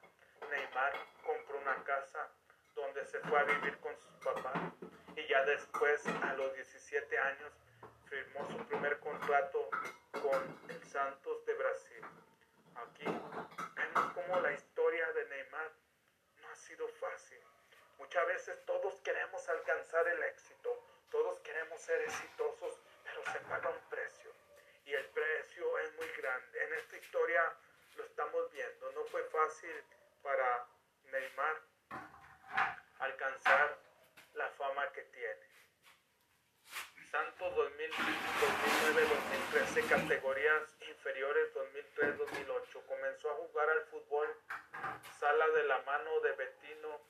Neymar 0.50 0.92
compró 1.24 1.58
una 1.58 1.82
casa 1.84 2.28
donde 2.74 3.04
se 3.04 3.18
fue 3.20 3.38
a 3.38 3.44
vivir 3.44 3.76
con 3.78 3.96
sus 3.98 4.14
papás 4.24 4.72
y 5.18 5.26
ya 5.26 5.44
después, 5.44 6.06
a 6.06 6.34
los 6.34 6.54
17 6.54 7.18
años, 7.18 7.52
firmó 8.08 8.46
su 8.46 8.56
primer 8.68 9.00
contrato 9.00 9.68
con 10.12 10.60
el 10.68 10.84
Santos 10.84 11.44
de 11.44 11.54
Brasil. 11.54 12.04
Aquí 12.76 13.04
vemos 13.04 14.12
cómo 14.12 14.40
la 14.40 14.52
historia 14.52 15.12
de 15.12 15.28
Neymar 15.28 15.72
no 16.40 16.48
ha 16.48 16.54
sido 16.54 16.86
fácil. 17.00 17.40
Muchas 18.18 18.34
veces 18.34 18.58
todos 18.66 19.00
queremos 19.02 19.48
alcanzar 19.48 20.08
el 20.08 20.20
éxito, 20.24 20.84
todos 21.08 21.38
queremos 21.38 21.80
ser 21.80 22.00
exitosos, 22.00 22.80
pero 23.04 23.22
se 23.32 23.38
paga 23.46 23.70
un 23.70 23.80
precio. 23.88 24.32
Y 24.86 24.92
el 24.92 25.04
precio 25.10 25.78
es 25.78 25.94
muy 25.94 26.08
grande. 26.16 26.64
En 26.64 26.74
esta 26.74 26.96
historia 26.96 27.44
lo 27.96 28.02
estamos 28.02 28.50
viendo. 28.50 28.90
No 28.90 29.04
fue 29.04 29.22
fácil 29.22 29.84
para 30.20 30.66
Neymar 31.04 31.62
alcanzar 32.98 33.78
la 34.34 34.50
fama 34.50 34.90
que 34.90 35.02
tiene. 35.02 35.46
Santos 37.12 37.54
2009-2013, 37.54 39.88
categorías 39.88 40.76
inferiores 40.88 41.54
2003-2008. 41.54 42.84
Comenzó 42.84 43.30
a 43.30 43.34
jugar 43.34 43.70
al 43.70 43.84
fútbol 43.84 44.36
sala 45.20 45.46
de 45.50 45.62
la 45.68 45.78
mano 45.82 46.18
de 46.18 46.32
Betino 46.32 47.00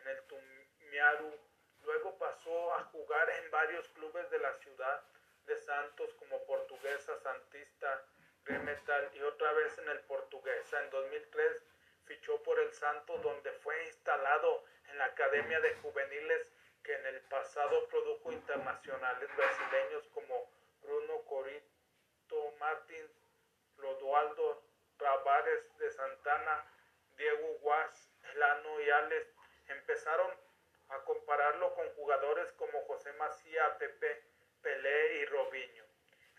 en 0.00 0.08
el 0.08 0.22
Tumiaru. 0.24 1.38
Luego 1.84 2.18
pasó 2.18 2.74
a 2.74 2.84
jugar 2.84 3.30
en 3.30 3.50
varios 3.50 3.88
clubes 3.88 4.30
de 4.30 4.38
la 4.38 4.52
ciudad 4.58 5.02
de 5.46 5.56
Santos 5.56 6.12
como 6.14 6.44
Portuguesa, 6.44 7.18
Santista, 7.22 8.04
Remetal 8.44 9.10
y 9.14 9.22
otra 9.22 9.52
vez 9.52 9.78
en 9.78 9.88
el 9.88 10.00
Portuguesa. 10.00 10.82
En 10.82 10.90
2003 10.90 11.62
fichó 12.04 12.42
por 12.42 12.58
el 12.58 12.72
Santos 12.72 13.22
donde 13.22 13.52
fue 13.52 13.86
instalado 13.86 14.64
en 14.90 14.98
la 14.98 15.06
Academia 15.06 15.60
de 15.60 15.74
Juveniles 15.76 16.48
que 16.82 16.94
en 16.94 17.06
el 17.06 17.20
pasado 17.22 17.86
produjo 17.88 18.32
internacionales 18.68 19.30
brasileños 19.34 20.06
como 20.08 20.50
Bruno 20.82 21.22
Corito 21.24 22.54
Martins, 22.60 23.10
Rodualdo 23.78 24.62
Tavares 24.98 25.78
de 25.78 25.90
Santana, 25.90 26.64
Diego 27.16 27.54
Guas, 27.60 28.10
Elano 28.34 28.80
y 28.80 28.90
Alex 28.90 29.26
empezaron 29.68 30.30
a 30.90 30.98
compararlo 31.04 31.74
con 31.74 31.88
jugadores 31.94 32.52
como 32.52 32.82
José 32.82 33.12
Macía, 33.14 33.78
Pepe, 33.78 34.22
Pelé 34.60 35.16
y 35.16 35.24
Robinho. 35.26 35.84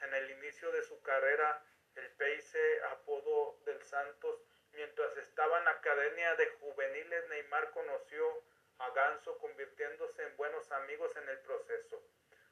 En 0.02 0.14
el 0.14 0.30
inicio 0.32 0.72
de 0.72 0.84
su 0.84 1.02
carrera, 1.02 1.64
el 1.96 2.12
PIC 2.12 2.84
apodo 2.92 3.58
del 3.66 3.82
Santos, 3.84 4.40
mientras 4.74 5.18
estaba 5.18 5.58
en 5.60 5.66
la 5.66 5.72
Academia 5.72 6.36
de 6.36 6.48
Juveniles, 6.60 7.28
Neymar 7.30 7.72
conoció 7.72 8.44
a 8.78 8.90
Ganso 8.92 9.38
convirtiéndose 9.40 10.24
en 10.24 10.38
buenos 10.38 10.72
amigos 10.72 11.16
en 11.18 11.28
el 11.28 11.40
proceso. 11.40 12.02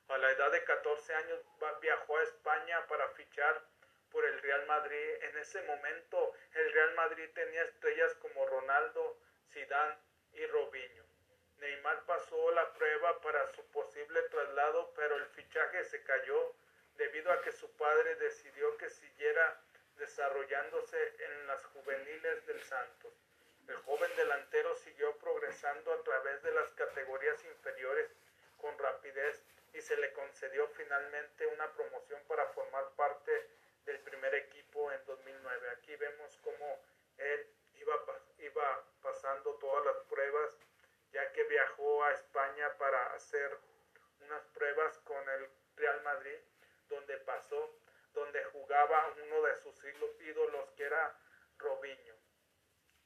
A 0.09 0.17
la 0.17 0.31
edad 0.31 0.51
de 0.51 0.63
14 0.63 1.15
años 1.15 1.41
viajó 1.81 2.17
a 2.17 2.23
España 2.23 2.87
para 2.87 3.09
fichar 3.09 3.61
por 4.09 4.23
el 4.23 4.41
Real 4.41 4.65
Madrid. 4.65 5.15
En 5.21 5.37
ese 5.37 5.61
momento 5.63 6.33
el 6.53 6.71
Real 6.71 6.95
Madrid 6.95 7.29
tenía 7.33 7.63
estrellas 7.63 8.15
como 8.15 8.45
Ronaldo, 8.45 9.17
Zidane 9.51 9.97
y 10.31 10.45
Robinho. 10.45 11.03
Neymar 11.59 12.05
pasó 12.05 12.51
la 12.51 12.71
prueba 12.73 13.19
para 13.19 13.47
su 13.47 13.65
posible 13.71 14.21
traslado, 14.29 14.93
pero 14.95 15.17
el 15.17 15.25
fichaje 15.27 15.83
se 15.83 16.01
cayó 16.03 16.55
debido 16.95 17.31
a 17.31 17.41
que 17.41 17.51
su 17.51 17.69
padre 17.75 18.15
decidió 18.15 18.77
que 18.77 18.89
siguiera 18.89 19.59
desarrollándose 19.97 21.15
en 21.19 21.47
las 21.47 21.65
juveniles 21.65 22.45
del 22.45 22.63
Santos. 22.63 23.11
El 23.67 23.75
joven 23.77 24.15
delantero 24.15 24.73
siguió 24.75 25.17
progresando 25.17 25.91
a 25.91 26.01
través 26.03 26.41
de 26.43 26.53
las 26.53 26.71
categorías 26.71 27.43
inferiores 27.43 28.09
con 28.57 28.77
rapidez 28.77 29.43
y 29.77 29.81
se 29.81 29.95
le 29.95 30.11
concedió 30.13 30.67
finalmente 30.69 31.45
una 31.45 31.71
promoción 31.71 32.19
para 32.27 32.47
formar 32.47 32.89
parte 32.95 33.31
del 33.85 33.99
primer 33.99 34.33
equipo 34.33 34.91
en 34.91 35.05
2009. 35.05 35.69
Aquí 35.69 35.95
vemos 35.95 36.35
cómo 36.43 36.81
él 37.17 37.47
iba, 37.75 37.93
iba 38.39 38.83
pasando 39.03 39.53
todas 39.57 39.85
las 39.85 39.97
pruebas, 40.05 40.49
ya 41.11 41.31
que 41.31 41.43
viajó 41.43 42.03
a 42.05 42.11
España 42.11 42.75
para 42.79 43.13
hacer 43.13 43.55
unas 44.21 44.43
pruebas 44.47 44.97
con 44.99 45.29
el 45.29 45.47
Real 45.75 46.01
Madrid, 46.01 46.39
donde 46.89 47.15
pasó, 47.17 47.77
donde 48.13 48.43
jugaba 48.45 49.13
uno 49.23 49.43
de 49.43 49.57
sus 49.57 49.79
ídolos 49.83 50.71
que 50.71 50.85
era 50.85 51.15
Robinho 51.59 52.15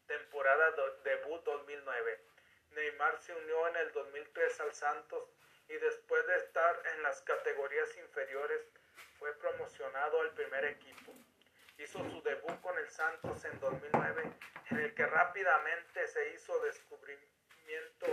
temporada 0.07 0.71
debut 1.03 1.43
2009. 1.43 2.19
Neymar 2.71 3.17
se 3.19 3.33
unió 3.33 3.67
en 3.67 3.75
el 3.75 3.91
2003 3.91 4.59
al 4.61 4.73
Santos 4.73 5.40
y 5.71 5.77
después 5.77 6.27
de 6.27 6.35
estar 6.35 6.83
en 6.93 7.03
las 7.03 7.21
categorías 7.21 7.95
inferiores 7.97 8.61
fue 9.17 9.33
promocionado 9.35 10.19
al 10.21 10.31
primer 10.33 10.65
equipo. 10.65 11.13
Hizo 11.77 11.99
su 12.09 12.21
debut 12.23 12.59
con 12.61 12.77
el 12.77 12.89
Santos 12.89 13.43
en 13.45 13.57
2009 13.59 14.23
en 14.71 14.79
el 14.79 14.93
que 14.93 15.05
rápidamente 15.05 16.07
se 16.07 16.33
hizo 16.33 16.59
descubrimiento 16.59 18.05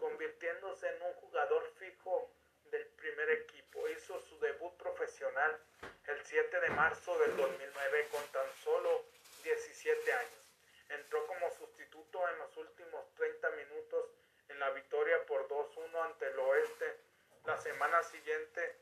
convirtiéndose 0.00 0.88
en 0.88 1.02
un 1.02 1.12
jugador 1.14 1.70
fijo 1.78 2.30
del 2.70 2.86
primer 2.86 3.30
equipo. 3.30 3.86
Hizo 3.88 4.18
su 4.20 4.38
debut 4.40 4.74
profesional 4.78 5.60
el 6.06 6.24
7 6.24 6.60
de 6.60 6.70
marzo 6.70 7.18
del 7.18 7.36
2009 7.36 8.08
con 8.10 8.26
tan 8.32 8.50
solo 8.62 9.04
17 9.42 10.12
años. 10.12 10.54
Entró 10.88 11.26
como 11.26 11.50
sustituto 11.50 12.26
en 12.30 12.38
los 12.38 12.56
últimos 12.56 13.14
30 13.14 13.50
minutos 13.50 14.10
en 14.54 14.60
la 14.60 14.70
victoria 14.70 15.26
por 15.26 15.48
2-1 15.48 16.04
ante 16.04 16.28
el 16.28 16.38
Oeste. 16.38 17.00
La 17.44 17.56
semana 17.58 18.02
siguiente 18.04 18.76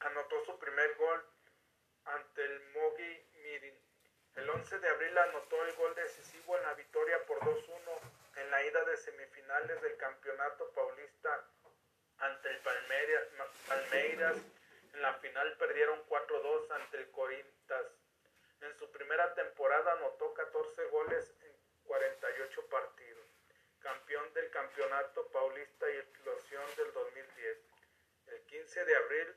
anotó 0.00 0.44
su 0.44 0.58
primer 0.58 0.96
gol 0.96 1.24
ante 2.04 2.44
el 2.44 2.60
Mogi 2.70 3.24
Mirin. 3.42 3.78
El 4.34 4.50
11 4.50 4.78
de 4.80 4.88
abril 4.88 5.16
anotó 5.16 5.64
el 5.64 5.74
gol 5.76 5.94
decisivo 5.94 6.56
en 6.56 6.64
la 6.64 6.74
victoria 6.74 7.24
por 7.24 7.38
2-1 7.38 7.80
en 8.36 8.50
la 8.50 8.64
ida 8.64 8.84
de 8.84 8.96
semifinales 8.96 9.80
del 9.80 9.96
Campeonato 9.96 10.68
Paulista 10.70 11.44
ante 12.18 12.48
el 12.50 12.58
Palmeiras. 12.58 14.38
En 14.94 15.02
la 15.02 15.14
final 15.14 15.56
perdieron 15.56 16.04
4-2 16.08 16.70
ante 16.72 16.96
el 16.96 17.10
Corintas. 17.12 17.86
En 18.60 18.76
su 18.76 18.90
primera 18.90 19.34
temporada 19.34 19.92
anotó 19.92 20.34
14 20.34 20.84
goles 20.86 21.32
en 21.42 21.52
48 21.84 22.66
partidos. 22.66 23.11
Campeón 23.82 24.32
del 24.32 24.48
Campeonato 24.50 25.26
Paulista 25.32 25.90
y 25.90 25.96
Explosión 25.96 26.62
del 26.76 26.92
2010. 26.92 27.58
El 28.28 28.40
15 28.46 28.84
de 28.84 28.96
abril 28.96 29.34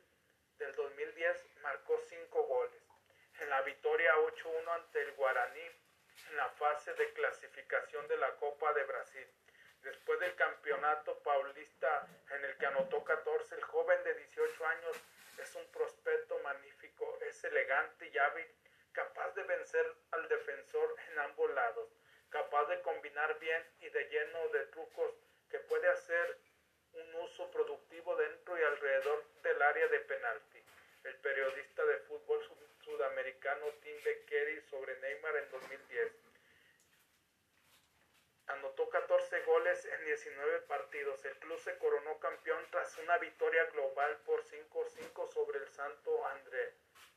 del 0.60 0.76
2010 0.76 1.46
marcó 1.64 2.00
5 2.08 2.44
goles. 2.44 2.82
En 3.40 3.50
la 3.50 3.62
victoria 3.64 4.16
8-1 4.18 4.70
ante 4.70 5.02
el 5.02 5.14
Guaraní 5.14 5.68
en 6.30 6.38
la 6.38 6.50
fase 6.50 6.94
de 6.94 7.12
clasificación 7.14 8.08
de 8.08 8.18
la 8.18 8.36
Copa 8.36 8.72
de 8.74 8.84
Brasil. 8.84 9.28
Después 9.82 10.20
del 10.20 10.36
campeonato 10.36 11.18
paulista 11.24 12.08
en 12.30 12.46
el 12.46 12.56
que 12.58 12.68
anotó 12.68 13.04
14, 13.04 13.56
el 13.56 13.64
joven 13.64 14.04
de 14.04 14.14
18 14.14 14.66
años 14.68 14.98
es 15.40 15.56
un 15.56 15.66
prospecto 15.72 16.38
magnífico, 16.40 17.18
es 17.22 17.44
elegante 17.44 18.08
y 18.08 18.18
hábil 18.18 18.48
capaz 18.92 19.32
de 19.34 19.44
vencer 19.44 19.86
al 20.12 20.28
defensor 20.30 20.96
en 21.10 21.20
ambos 21.20 21.52
lados, 21.52 21.90
capaz 22.36 22.66
de 22.66 22.82
combinar 22.82 23.40
bien 23.40 23.64
y 23.80 23.90
de 23.90 24.10
lleno 24.10 24.50
de 24.50 24.66
trucos 24.66 25.16
que 25.50 25.58
puede 25.60 25.88
hacer 25.88 26.38
un 26.92 27.16
uso 27.16 27.50
productivo 27.50 28.14
dentro 28.18 28.60
y 28.60 28.62
alrededor 28.62 29.24
del 29.42 29.62
área 29.62 29.88
de 29.88 30.00
penalti. 30.02 30.62
El 31.06 31.16
periodista 31.20 31.86
de 31.86 31.98
fútbol 32.00 32.42
sudamericano 32.84 33.68
Tim 33.82 34.04
Beckeri 34.04 34.60
sobre 34.64 35.00
Neymar 35.00 35.38
en 35.38 35.50
2010. 35.50 36.12
Anotó 38.48 38.84
Anotó 38.84 38.90
14 38.90 39.42
goles 39.44 39.86
en 39.86 40.04
19 40.04 40.60
partidos. 40.64 41.24
El 41.24 41.38
club 41.38 41.58
se 41.60 41.78
coronó 41.78 42.20
campeón 42.20 42.68
tras 42.70 42.98
una 42.98 43.18
victoria 43.18 43.64
global 43.68 44.18
por 44.26 44.44
5-5 44.44 45.32
sobre 45.32 45.60
el 45.60 45.70
Santo 45.70 46.28
André. 46.28 46.74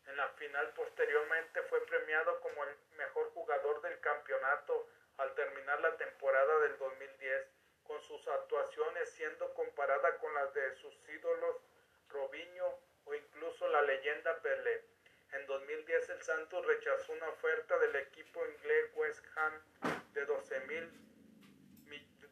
En 0.06 0.16
la 0.16 0.28
final 0.28 0.72
posteriormente 0.74 1.60
fue 1.62 1.84
premiado 1.86 2.40
como 2.40 2.62
el 2.62 2.76
mejor 2.96 3.30
jugador 3.32 3.82
del 3.82 3.98
campeonato 3.98 4.87
al 5.18 5.34
terminar 5.34 5.80
la 5.80 5.96
temporada 5.96 6.58
del 6.60 6.78
2010, 6.78 7.46
con 7.84 8.02
sus 8.02 8.26
actuaciones 8.28 9.10
siendo 9.10 9.52
comparada 9.54 10.16
con 10.18 10.32
las 10.34 10.52
de 10.54 10.74
sus 10.76 10.94
ídolos 11.08 11.56
Robinho 12.08 12.78
o 13.04 13.14
incluso 13.14 13.68
la 13.68 13.82
leyenda 13.82 14.40
Pelé. 14.42 14.84
En 15.32 15.46
2010 15.46 16.10
el 16.10 16.22
Santos 16.22 16.66
rechazó 16.66 17.12
una 17.12 17.28
oferta 17.28 17.78
del 17.78 17.96
equipo 17.96 18.46
inglés 18.46 18.90
West 18.94 19.24
Ham 19.36 19.52
de 20.12 20.24
12 20.24 20.60
mil 20.60 21.08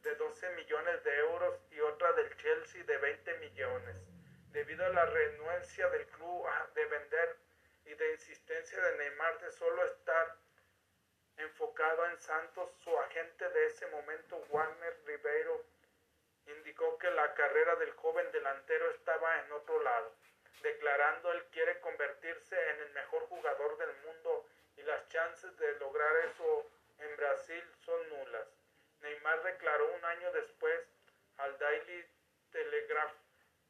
de 0.02 0.14
12 0.14 0.50
millones 0.50 1.02
de 1.02 1.18
euros 1.18 1.58
y 1.72 1.80
otra 1.80 2.12
del 2.12 2.36
Chelsea 2.36 2.84
de 2.84 2.96
20 2.96 3.38
millones. 3.38 3.96
Debido 4.52 4.86
a 4.86 4.90
la 4.90 5.04
renuencia 5.04 5.88
del 5.90 6.06
club 6.06 6.46
de 6.74 6.84
vender 6.86 7.36
y 7.86 7.94
de 7.94 8.12
insistencia 8.12 8.80
de 8.80 8.98
Neymar 8.98 9.40
de 9.40 9.50
solo 9.50 9.84
estar 9.84 10.36
enfocado 11.38 12.06
en 12.06 12.18
Santos, 12.20 12.70
su 12.82 12.98
agente 12.98 13.48
de 13.48 13.66
ese 13.66 13.86
momento, 13.88 14.36
Warner 14.50 14.96
Ribeiro, 15.04 15.64
indicó 16.46 16.98
que 16.98 17.10
la 17.10 17.34
carrera 17.34 17.76
del 17.76 17.92
joven 17.92 18.30
delantero 18.32 18.90
estaba 18.90 19.40
en 19.40 19.52
otro 19.52 19.82
lado, 19.82 20.12
declarando 20.62 21.32
él 21.32 21.44
quiere 21.52 21.80
convertirse 21.80 22.56
en 22.70 22.80
el 22.80 22.90
mejor 22.92 23.22
jugador 23.28 23.76
del 23.78 23.94
mundo 24.04 24.46
y 24.76 24.82
las 24.82 25.08
chances 25.08 25.56
de 25.58 25.72
lograr 25.78 26.16
eso 26.26 26.70
en 26.98 27.16
Brasil 27.16 27.62
son 27.84 28.08
nulas. 28.08 28.48
Neymar 29.00 29.42
declaró 29.42 29.92
un 29.92 30.04
año 30.04 30.32
después 30.32 30.80
al 31.38 31.58
Daily 31.58 32.06
Telegraph 32.50 33.12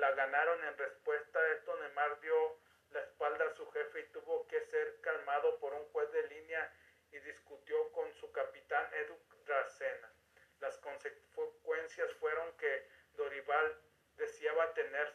la 0.00 0.12
ganaron 0.12 0.62
en 0.64 0.76
respuesta 0.76 1.38
a 1.38 1.48
esto, 1.52 1.76
Neymar 1.76 2.20
dio 2.20 2.58
la 2.90 3.00
espalda 3.00 3.46
a 3.46 3.54
su 3.54 3.70
jefe 3.70 4.00
y 4.00 4.12
tuvo 4.12 4.46
que 4.46 4.60
ser 4.60 5.00
calmado 5.00 5.58
por 5.58 5.72
un 5.74 5.86
juez 5.92 6.10
de 6.12 6.26
línea 6.28 6.72
y 7.12 7.18
discutió 7.20 7.90
con 7.92 8.12
su 8.14 8.30
capitán 8.32 8.86
Edu 8.94 9.18
Dracena. 9.44 10.12
Las 10.60 10.76
consecuencias 10.78 12.12
fueron 12.14 12.56
que 12.56 12.88
Dorival 13.14 13.80
deseaba 14.16 14.72
tener 14.74 15.14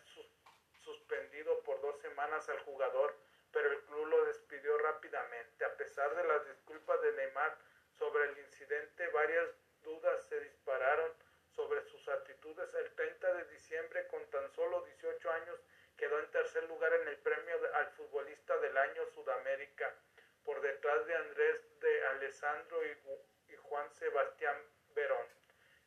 suspendido 0.83 1.61
por 1.61 1.79
dos 1.81 1.99
semanas 2.01 2.47
al 2.49 2.59
jugador, 2.59 3.15
pero 3.51 3.71
el 3.71 3.81
club 3.83 4.07
lo 4.07 4.25
despidió 4.25 4.77
rápidamente. 4.79 5.65
A 5.65 5.75
pesar 5.77 6.15
de 6.15 6.23
las 6.23 6.47
disculpas 6.47 7.01
de 7.01 7.11
Neymar 7.13 7.57
sobre 8.03 8.25
el 8.25 8.37
incidente, 8.37 9.07
varias 9.07 9.47
dudas 9.81 10.27
se 10.27 10.37
dispararon 10.41 11.09
sobre 11.55 11.81
sus 11.85 12.05
actitudes. 12.09 12.73
El 12.73 12.93
30 12.95 13.33
de 13.35 13.45
diciembre, 13.45 14.07
con 14.07 14.29
tan 14.29 14.51
solo 14.51 14.81
18 14.81 15.31
años, 15.31 15.57
quedó 15.95 16.19
en 16.19 16.29
tercer 16.31 16.65
lugar 16.65 16.91
en 16.95 17.07
el 17.07 17.17
premio 17.19 17.55
al 17.75 17.87
futbolista 17.91 18.57
del 18.57 18.77
año 18.77 19.05
Sudamérica, 19.05 19.95
por 20.43 20.59
detrás 20.59 21.05
de 21.05 21.15
Andrés 21.15 21.79
de 21.79 22.05
Alessandro 22.07 22.85
y, 22.85 23.55
Juan 23.55 23.89
Sebastián 23.93 24.57
Verón, 24.89 25.25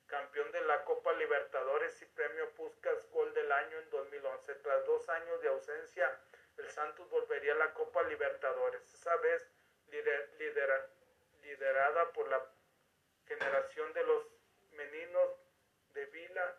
campeón 0.07 0.51
de 0.53 0.63
la 0.63 0.85
Copa 0.85 1.13
Libertadores 1.13 2.01
y 2.01 2.07
premio 2.07 2.49
Puskas 2.55 3.11
Gol 3.11 3.35
del 3.35 3.53
año 3.53 3.79
en 3.79 3.91
2011. 3.91 4.55
Tras 4.55 4.87
dos 4.87 5.07
años 5.11 5.43
de 5.43 5.49
ausencia, 5.49 6.19
el 6.57 6.71
Santos 6.71 7.11
volvería 7.11 7.53
a 7.53 7.57
la 7.57 7.75
Copa 7.75 8.03
Libertadores, 8.05 8.83
esa 8.95 9.15
vez 9.17 9.47
liderada 11.47 12.13
por 12.13 12.29
la 12.29 12.45
generación 13.27 13.93
de 13.93 14.05
los 14.05 14.27
meninos 14.73 15.31
de 15.95 16.07
Vila 16.07 16.57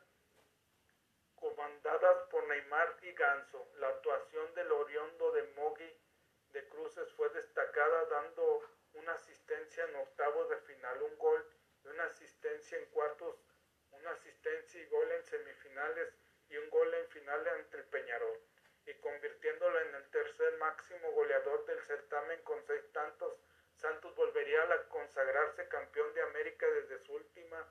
comandadas 1.36 2.24
por 2.30 2.48
Neymar 2.48 2.98
y 3.02 3.12
Ganso. 3.14 3.70
La 3.76 3.90
actuación 3.90 4.54
del 4.56 4.72
Oriondo 4.72 5.32
de 5.34 5.44
Mogi 5.56 5.94
de 6.52 6.68
Cruces 6.70 7.12
fue 7.14 7.30
destacada 7.30 8.06
dando 8.06 8.64
una 8.94 9.14
asistencia 9.14 9.84
en 9.84 9.96
octavos 9.98 10.50
de 10.50 10.58
final, 10.62 11.02
un 11.04 11.18
gol 11.18 11.46
y 11.84 11.88
una 11.90 12.06
asistencia 12.06 12.78
en 12.78 12.86
cuartos, 12.86 13.36
una 13.92 14.12
asistencia 14.12 14.82
y 14.82 14.86
gol 14.88 15.12
en 15.12 15.24
semifinales 15.26 16.14
y 16.50 16.58
un 16.58 16.70
gol 16.70 16.94
en 16.94 17.08
final 17.10 17.48
ante 17.48 17.78
el 17.78 17.86
Peñarol 17.86 18.40
y 18.86 18.94
convirtiéndolo 18.96 19.80
en 19.82 19.96
el 19.96 20.10
tercer 20.10 20.58
máximo 20.58 21.12
goleador 21.12 21.66
del 21.66 21.82
certamen 21.82 22.42
con 22.44 22.64
seis 22.66 22.84
tantos, 22.94 23.38
Santos 23.78 24.16
volvería 24.16 24.64
a 24.64 24.88
consagrarse 24.90 25.68
campeón 25.68 26.12
de 26.14 26.22
América 26.24 26.66
desde 26.68 26.98
su 27.06 27.14
última 27.14 27.64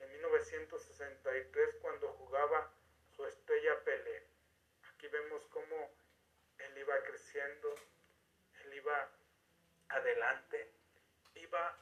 en 0.00 0.12
1963 0.12 1.76
cuando 1.80 2.08
jugaba 2.14 2.72
su 3.14 3.24
estrella 3.24 3.82
Pelé. 3.84 4.26
Aquí 4.90 5.06
vemos 5.08 5.46
cómo 5.46 5.94
él 6.58 6.78
iba 6.78 7.00
creciendo, 7.04 7.74
él 8.64 8.74
iba 8.74 9.08
adelante, 9.88 10.72
iba 11.36 11.78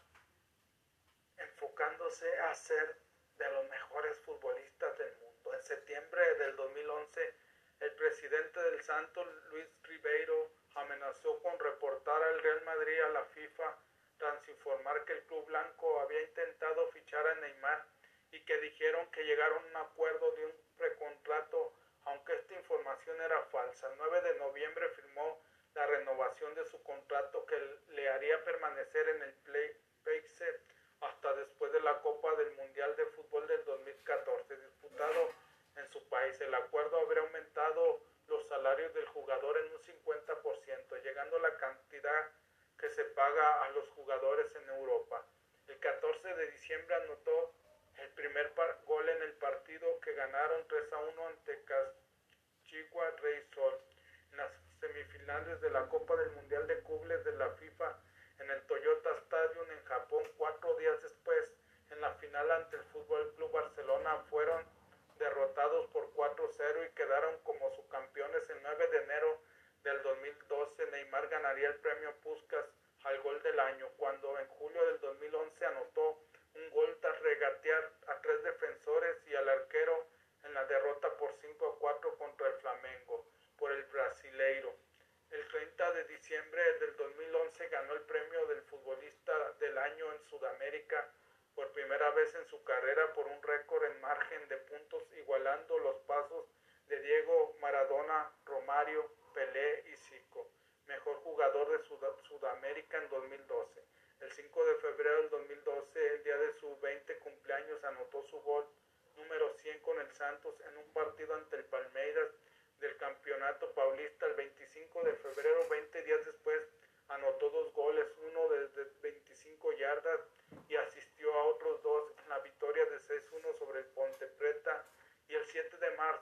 enfocándose 1.39 2.39
a 2.41 2.55
ser 2.55 2.99
de 3.39 3.51
los 3.53 3.69
mejores 3.71 4.19
futbolistas 4.21 4.99
del 4.99 5.17
mundo. 5.17 5.55
En 5.55 5.63
septiembre 5.63 6.35
del 6.35 6.57
2011, 6.57 7.35
el 7.81 7.93
presidente 7.95 8.61
del 8.61 8.83
Santo, 8.83 9.25
Luis 9.51 9.67
Ribeiro, 9.85 10.51
amenazó 10.75 11.39
con 11.41 11.59
reportar 11.59 12.23
al 12.23 12.43
Real 12.43 12.63
Madrid 12.65 13.01
a 13.01 13.09
la 13.11 13.25
FIFA 13.27 13.79
tras 14.19 14.49
informar 14.49 15.05
que 15.05 15.15
el 15.15 15.23
club 15.25 15.47
blanco 15.47 16.01
había 16.01 16.23
intentado 16.23 16.89
fichar 16.89 17.27
a 17.27 17.35
Neymar 17.37 17.87
y 18.31 18.41
que 18.45 18.57
dijeron 18.59 19.11
que 19.11 19.25
llegaron 19.25 19.63
a 19.65 19.67
un 19.69 19.77
acuerdo 19.77 20.33
de 20.33 20.47
un 20.47 20.53
precontrato, 20.77 21.73
aunque 22.05 22.35
esta 22.35 22.55
información 22.55 23.21
era 23.21 23.41
falsa. 23.47 23.89
El 23.89 23.99
9 23.99 24.21
de 24.23 24.39
noviembre 24.39 24.89
firmó 24.91 25.43
la 25.75 25.87
renovación 25.87 26.55
de 26.55 26.65
su 26.65 26.83
contrato 26.83 27.45
que 27.47 27.57
le 27.89 28.09
haría 28.09 28.43
permanecer 28.45 29.09
en 29.09 29.23
el 29.23 29.33
play 29.45 29.77
hasta 31.01 31.35
después 31.35 31.73
de 31.73 31.81
la 31.81 32.01
Copa 32.01 32.35
del 32.37 32.55
Mundial 32.57 32.95
de 32.97 33.07
Fútbol 33.07 33.47
del 33.47 33.65
2014 33.65 34.57
disputado 34.57 35.31
en 35.77 35.89
su 35.91 36.03
país. 36.09 36.41
El 36.41 36.55
acuerdo 36.55 36.99
habría 37.01 37.23
aumentado 37.23 38.01
salarios 38.53 38.93
del 38.93 39.07
jugador 39.07 39.57
en 39.57 39.73
un 39.73 39.81
50%, 39.81 41.03
llegando 41.03 41.37
a 41.39 41.41
la 41.41 41.57
cantidad 41.57 42.31
que 42.79 42.91
se 42.91 43.05
paga 43.17 43.65
a 43.65 43.71
los 43.71 43.89
jugadores 43.91 44.47
en 44.55 44.69
Europa. 44.69 45.25
El 45.69 45.79
14 45.79 46.35
de 46.35 46.51
diciembre 46.51 46.95
anotó 46.97 47.55
el 47.97 48.11
primer 48.11 48.53
gol 48.85 49.09
en 49.09 49.23
el 49.23 49.33
partido 49.35 49.99
que 50.01 50.13
ganaron 50.13 50.69
3 50.69 50.93
a 50.93 50.99
1 50.99 51.29
ante 51.29 51.65
Cachigua 51.65 53.11
Rey 53.23 53.43
Sol 53.55 53.81
en 54.33 54.37
las 54.37 54.53
semifinales 54.81 55.59
de 55.63 55.71
la 55.71 55.89
Copa 55.89 56.15
del 56.17 56.33
Mundial 56.33 56.67
de 56.67 56.72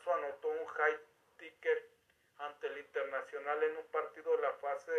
anotó 0.07 0.49
un 0.49 0.67
high 0.67 0.99
ticket 1.37 1.91
ante 2.39 2.67
el 2.69 2.79
Internacional 2.79 3.63
en 3.63 3.77
un 3.77 3.87
partido 3.89 4.37
de 4.37 4.43
la 4.43 4.53
fase 4.55 4.93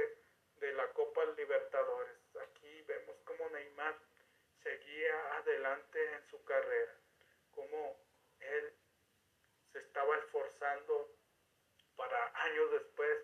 de 0.59 0.73
la 0.73 0.87
Copa 0.93 1.25
Libertadores. 1.37 2.17
Aquí 2.41 2.81
vemos 2.83 3.15
cómo 3.25 3.49
Neymar 3.49 3.95
seguía 4.61 5.37
adelante 5.37 6.13
en 6.13 6.23
su 6.27 6.43
carrera, 6.45 6.93
cómo 7.55 7.99
él 8.39 8.73
se 9.71 9.79
estaba 9.79 10.17
esforzando 10.17 11.09
para 11.95 12.31
años 12.43 12.71
después 12.71 13.17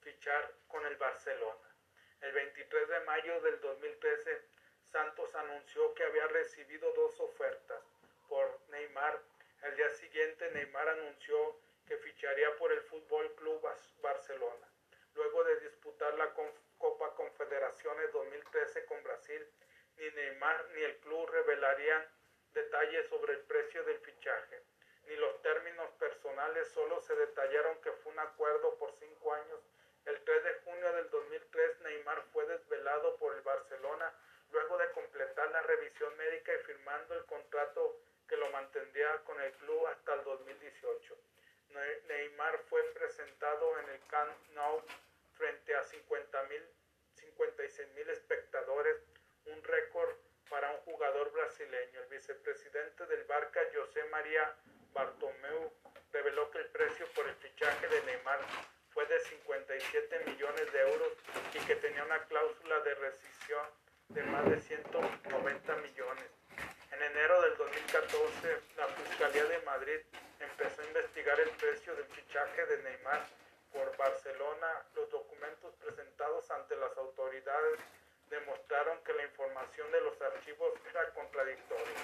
fichar 0.00 0.54
con 0.68 0.84
el 0.86 0.96
Barcelona. 0.96 1.74
El 2.20 2.32
23 2.32 2.88
de 2.88 3.00
mayo 3.00 3.40
del 3.40 3.60
2013, 3.60 4.42
Santos 4.84 5.34
anunció 5.34 5.94
que 5.94 6.04
había 6.04 6.26
recibido 6.28 6.92
dos 6.92 7.18
ofertas 7.20 7.82
por 8.28 8.60
Neymar. 8.68 9.20
Siguiente, 10.10 10.50
Neymar 10.50 10.88
anunció 10.88 11.60
que 11.86 11.96
ficharía 11.98 12.56
por 12.56 12.72
el 12.72 12.80
Fútbol 12.80 13.32
Club 13.36 13.64
Barcelona. 14.02 14.66
Luego 15.14 15.44
de 15.44 15.60
disputar 15.60 16.12
la 16.14 16.34
Copa 16.78 17.14
Confederaciones 17.14 18.12
2013 18.12 18.86
con 18.86 19.00
Brasil, 19.04 19.46
ni 19.98 20.10
Neymar 20.10 20.66
ni 20.74 20.82
el 20.82 20.96
club 20.96 21.30
revelarían 21.30 22.04
detalles 22.52 23.06
sobre 23.08 23.34
el 23.34 23.40
precio 23.42 23.84
del 23.84 23.98
fichaje, 24.00 24.60
ni 25.06 25.14
los 25.14 25.40
términos 25.42 25.88
personales, 25.92 26.66
solo 26.70 27.00
se 27.02 27.14
detallaron 27.14 27.80
que 27.80 27.92
fue 27.92 28.10
un 28.10 28.18
acuerdo 28.18 28.76
por 28.78 28.92
cinco 28.98 29.32
años 29.32 29.60
el 30.06 30.20
3 30.24 30.42
de 30.42 30.54
junio 30.64 30.92
del 30.92 31.08
2003, 31.10 31.82
Neymar 31.82 32.20
fue 32.32 32.44
desvelado 32.46 33.16
por 33.18 33.32
el 33.36 33.42
Barcelona 33.42 34.12
luego 34.50 34.76
de 34.76 34.90
completar 34.90 35.48
la 35.52 35.62
revisión 35.62 36.16
médica 36.16 36.52
y 36.52 36.64
firmando 36.64 37.14
el 37.14 37.24
contrato 37.26 38.00
que 38.26 38.36
lo 38.36 38.48
con 39.18 39.40
el 39.40 39.52
club 39.54 39.86
hasta 39.86 40.14
el 40.14 40.24
2018. 40.24 41.16
Neymar 42.08 42.58
fue 42.68 42.82
presentado 42.94 43.78
en 43.80 43.88
el 43.90 44.00
Camp 44.06 44.32
Nou 44.54 44.82
frente 45.36 45.74
a 45.74 45.84
50 45.84 46.38
56 47.14 47.88
mil 47.94 48.08
espectadores, 48.10 48.96
un 49.46 49.62
récord 49.62 50.16
para 50.48 50.70
un 50.70 50.78
jugador 50.78 51.30
brasileño. 51.32 52.00
El 52.00 52.08
vicepresidente 52.08 53.06
del 53.06 53.24
Barca, 53.24 53.60
José 53.74 54.04
María 54.04 54.54
Bartomeu, 54.92 55.72
reveló 56.12 56.50
que 56.50 56.58
el 56.58 56.66
precio 56.66 57.06
por 57.14 57.28
el 57.28 57.34
fichaje 57.36 57.88
de 57.88 58.02
Neymar 58.02 58.40
fue 58.90 59.06
de 59.06 59.20
57 59.20 60.24
millones 60.26 60.72
de 60.72 60.80
euros 60.80 61.12
y 61.54 61.58
que 61.66 61.76
tenía 61.76 62.04
una 62.04 62.24
cláusula 62.24 62.80
de 62.80 62.94
rescisión 62.94 63.66
de 64.08 64.22
más 64.24 64.50
de 64.50 64.60
190 64.60 65.76
millones. 65.76 66.39
En 67.00 67.06
enero 67.16 67.40
del 67.40 67.56
2014, 67.56 68.60
la 68.76 68.86
Fiscalía 68.88 69.44
de 69.46 69.58
Madrid 69.60 70.00
empezó 70.38 70.82
a 70.82 70.84
investigar 70.84 71.40
el 71.40 71.48
precio 71.52 71.96
del 71.96 72.04
fichaje 72.04 72.66
de 72.66 72.82
Neymar 72.82 73.26
por 73.72 73.96
Barcelona. 73.96 74.84
Los 74.94 75.08
documentos 75.08 75.72
presentados 75.76 76.50
ante 76.50 76.76
las 76.76 76.94
autoridades 76.98 77.80
demostraron 78.28 79.02
que 79.02 79.14
la 79.14 79.24
información 79.24 79.90
de 79.92 80.00
los 80.02 80.20
archivos 80.20 80.74
era 80.90 81.08
contradictoria. 81.14 81.96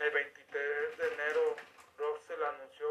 El 0.00 0.10
23 0.10 0.98
de 0.98 1.14
enero, 1.14 1.54
Russell 1.96 2.42
anunció 2.42 2.88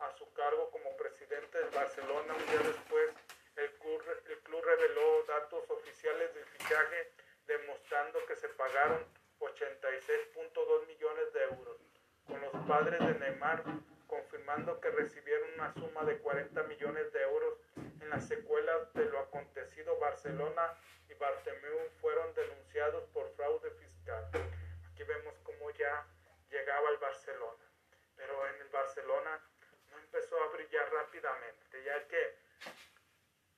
a 0.00 0.10
su 0.16 0.32
cargo 0.32 0.70
como 0.70 0.96
presidente 0.96 1.58
del 1.58 1.70
Barcelona. 1.76 2.32
Un 2.32 2.46
día 2.46 2.72
después, 2.72 3.10
el 3.56 3.70
club, 3.80 4.02
el 4.30 4.38
club 4.38 4.64
reveló 4.64 5.24
datos 5.24 5.62
oficiales 5.68 6.34
del 6.34 6.46
fichaje 6.56 7.12
demostrando 7.46 8.24
que 8.24 8.36
se 8.36 8.48
pagaron 8.48 9.04
86.2 9.54 10.86
millones 10.86 11.32
de 11.32 11.42
euros, 11.44 11.76
con 12.26 12.40
los 12.40 12.66
padres 12.66 12.98
de 13.00 13.14
Neymar 13.18 13.62
confirmando 14.06 14.80
que 14.80 14.90
recibieron 14.90 15.54
una 15.54 15.72
suma 15.74 16.04
de 16.04 16.18
40 16.18 16.62
millones 16.64 17.12
de 17.12 17.22
euros 17.22 17.58
en 17.76 18.10
las 18.10 18.26
secuelas 18.26 18.92
de 18.94 19.04
lo 19.06 19.18
acontecido 19.20 19.98
Barcelona 19.98 20.74
y 21.08 21.14
Bartomeu 21.14 21.90
fueron 22.00 22.34
denunciados 22.34 23.04
por 23.10 23.28
fraude 23.36 23.70
fiscal. 23.72 24.24
Aquí 24.90 25.02
vemos 25.02 25.34
cómo 25.42 25.70
ya 25.72 26.06
llegaba 26.50 26.90
el 26.90 26.98
Barcelona, 26.98 27.64
pero 28.16 28.46
en 28.48 28.60
el 28.60 28.68
Barcelona 28.68 29.40
empezó 30.02 30.42
a 30.42 30.48
brillar 30.48 30.92
rápidamente, 30.92 31.84
ya 31.84 32.06
que 32.08 32.36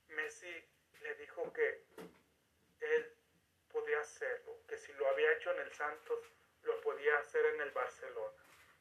Messi 0.08 0.64
le 1.02 1.14
dijo 1.16 1.52
que 1.52 1.84
él 2.80 3.07
podía 3.88 4.00
hacerlo, 4.02 4.52
que 4.68 4.76
si 4.76 4.92
lo 4.92 5.08
había 5.08 5.32
hecho 5.32 5.50
en 5.50 5.60
el 5.60 5.72
Santos, 5.72 6.18
lo 6.62 6.78
podía 6.82 7.16
hacer 7.20 7.42
en 7.54 7.62
el 7.62 7.70
Barcelona. 7.70 8.36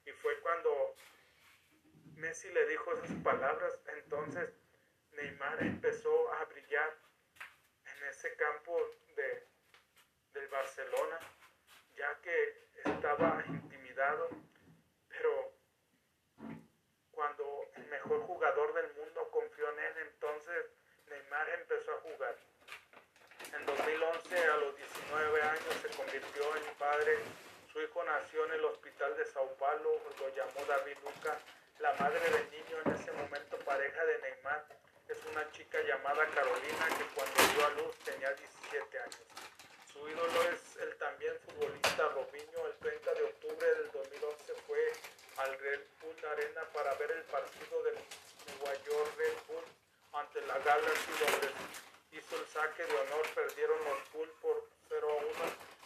Y 0.06 0.12
fue 0.12 0.38
cuando 0.42 0.96
Messi 2.16 2.50
le 2.50 2.66
dijo 2.68 2.92
esas 2.92 3.16
palabras, 3.24 3.80
entonces 3.88 4.50
Neymar 5.14 5.64
empezó 5.64 6.34
a 6.34 6.44
brillar 6.44 6.94
en 7.86 8.10
ese 8.10 8.36
campo 8.36 8.78
de, 9.16 9.48
del 10.34 10.50
Barcelona, 10.50 11.20
ya 11.96 12.14
que 12.22 12.68
estaba 12.84 13.42
intimidado, 13.48 14.30
pero 15.08 15.54
cuando 17.12 17.62
el 17.76 17.86
mejor 17.86 18.24
jugador 18.24 18.74
del 18.74 18.94
mundo 18.94 19.30
confió 19.32 19.72
en 19.72 19.80
él, 19.80 19.94
entonces 20.12 20.66
Neymar 21.08 21.50
empezó 21.62 21.94
a 21.94 22.02
jugar. 22.02 22.36
En 23.54 23.66
2011, 23.66 24.38
a 24.44 24.58
los 24.58 24.78
19 25.08 25.42
años, 25.42 25.74
se 25.82 25.88
convirtió 25.96 26.56
en 26.58 26.76
padre. 26.76 27.18
Su 27.72 27.82
hijo 27.82 28.04
nació 28.04 28.44
en 28.46 28.52
el 28.60 28.66
hospital 28.66 29.16
de 29.16 29.26
Sao 29.26 29.48
Paulo, 29.56 30.02
lo 30.20 30.36
llamó 30.36 30.66
David 30.68 30.98
Luca. 31.02 31.40
La 31.80 31.94
madre 31.94 32.20
del 32.20 32.52
niño, 32.52 32.76
en 32.84 32.92
ese 32.92 33.12
momento 33.14 33.58
pareja 33.60 34.04
de 34.04 34.20
Neymar, 34.20 34.66
es 35.08 35.18
una 35.32 35.50
chica 35.54 35.80
llamada 35.82 36.28
Carolina 36.36 36.88
que 36.98 37.06
cuando 37.16 37.40
dio 37.54 37.66
a 37.66 37.70
luz 37.80 37.96
tenía 38.04 38.34
17 38.34 39.00
años. 39.00 39.24
Su 39.94 40.10
ídolo 40.10 40.44
es 40.52 40.76
el 40.82 40.94
también 40.98 41.40
futbolista 41.46 42.04
Robinho. 42.10 42.68
El 42.68 42.76
30 42.76 43.14
de 43.14 43.24
octubre 43.24 43.68
del 43.76 43.92
2011 43.92 44.54
fue 44.68 44.92
al 45.38 45.58
Red 45.60 45.82
Bull 46.02 46.26
Arena 46.32 46.62
para 46.74 46.94
ver 46.96 47.12
el 47.12 47.24
partido 47.24 47.84
del 47.84 47.96
Nueva 47.96 48.76
York 48.84 49.12
Red 49.18 49.38
Bull 49.48 49.64
ante 50.12 50.42
la 50.42 50.58
Galaxy 50.60 51.12
donde 51.24 51.48
hizo 52.12 52.36
el 52.36 52.48
saque 52.48 52.84
de 52.84 52.94
honor, 52.94 53.26
perdieron 53.36 53.78
los 53.86 54.12
Bulls 54.12 54.34
por 54.42 54.78
0 54.90 55.08
a 55.10 55.16
1. 55.16 55.32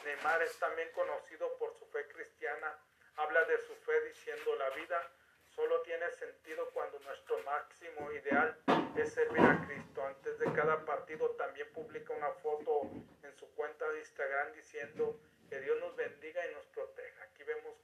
Neymar 0.05 0.41
es 0.43 0.57
también 0.57 0.89
conocido 0.93 1.57
por 1.57 1.73
su 1.77 1.85
fe 1.87 2.07
cristiana, 2.07 2.75
habla 3.17 3.43
de 3.45 3.57
su 3.59 3.75
fe 3.75 3.99
diciendo 4.07 4.55
la 4.55 4.69
vida 4.71 5.11
solo 5.55 5.81
tiene 5.81 6.09
sentido 6.11 6.69
cuando 6.69 6.99
nuestro 7.01 7.37
máximo 7.43 8.11
ideal 8.13 8.57
es 8.95 9.13
servir 9.13 9.41
a 9.41 9.65
Cristo. 9.67 10.05
Antes 10.05 10.39
de 10.39 10.51
cada 10.53 10.85
partido 10.85 11.31
también 11.31 11.71
publica 11.73 12.13
una 12.13 12.31
foto 12.41 12.83
en 13.23 13.35
su 13.37 13.47
cuenta 13.53 13.87
de 13.89 13.99
Instagram 13.99 14.53
diciendo 14.53 15.19
que 15.49 15.59
Dios 15.59 15.77
nos 15.79 15.95
bendiga 15.95 16.45
y 16.47 16.53
nos 16.53 16.65
proteja. 16.67 17.23
Aquí 17.25 17.43
vemos 17.43 17.75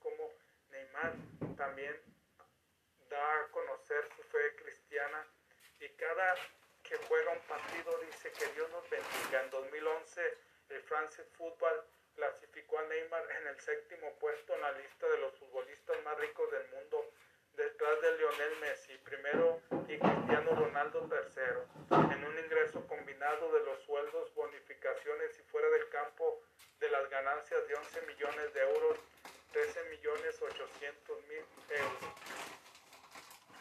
Neymar 0.69 1.13
también 1.57 1.95
da 3.09 3.41
a 3.41 3.47
conocer 3.51 4.07
su 4.15 4.23
fe 4.23 4.55
cristiana 4.55 5.25
y 5.79 5.89
cada 5.89 6.35
que 6.83 6.97
juega 7.07 7.31
un 7.31 7.39
partido 7.41 7.97
dice 7.99 8.31
que 8.31 8.47
Dios 8.53 8.69
nos 8.71 8.89
bendiga. 8.89 9.43
En 9.43 9.49
2011 9.49 10.37
el 10.69 10.81
France 10.83 11.23
Football 11.37 11.83
clasificó 12.15 12.79
a 12.79 12.83
Neymar 12.83 13.23
en 13.39 13.47
el 13.47 13.59
séptimo 13.59 14.13
puesto 14.19 14.53
en 14.55 14.61
la 14.61 14.71
lista 14.73 15.07
de 15.07 15.17
los 15.19 15.33
futbolistas 15.35 16.03
más 16.03 16.17
ricos 16.17 16.51
del 16.51 16.67
mundo, 16.69 17.11
detrás 17.55 18.01
de 18.01 18.17
Lionel 18.17 18.59
Messi 18.59 18.97
primero 19.03 19.61
y 19.87 19.97
Cristiano 19.97 20.55
Ronaldo 20.55 21.07
tercero, 21.07 21.65
en 21.91 22.25
un 22.25 22.39
ingreso 22.39 22.85
combinado 22.87 23.51
de 23.53 23.65
los 23.65 23.81
sueldos, 23.83 24.33
bonificaciones 24.33 25.39
y 25.39 25.43
fuera 25.43 25.69
del 25.69 25.89
campo 25.89 26.41
de 26.79 26.89
las 26.89 27.06
ganancias 27.17 27.67
de 27.67 27.73
11 27.73 28.01
millones 28.05 28.53
de 28.53 28.61
euros, 28.61 28.99
13 29.51 29.83
millones 29.89 30.39
800 30.39 31.23
mil 31.25 31.43
euros. 31.69 32.13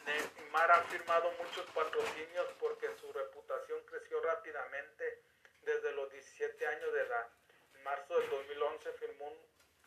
Neymar 0.05 0.71
ha 0.73 0.83
firmado 0.93 1.33
muchos 1.43 1.65
patrocinios 1.73 2.49
porque 2.61 2.87
su 3.01 3.11
reputación 3.15 3.81
creció 3.87 4.21
rápidamente 4.21 5.23
desde 5.63 5.91
los 5.93 6.13
17 6.13 6.67
años 6.67 6.93
de 6.93 7.01
edad. 7.01 7.29
En 7.77 7.83
marzo 7.83 8.19
del 8.19 8.29
2011 8.29 8.93
firmó 8.93 9.29
un 9.29 9.39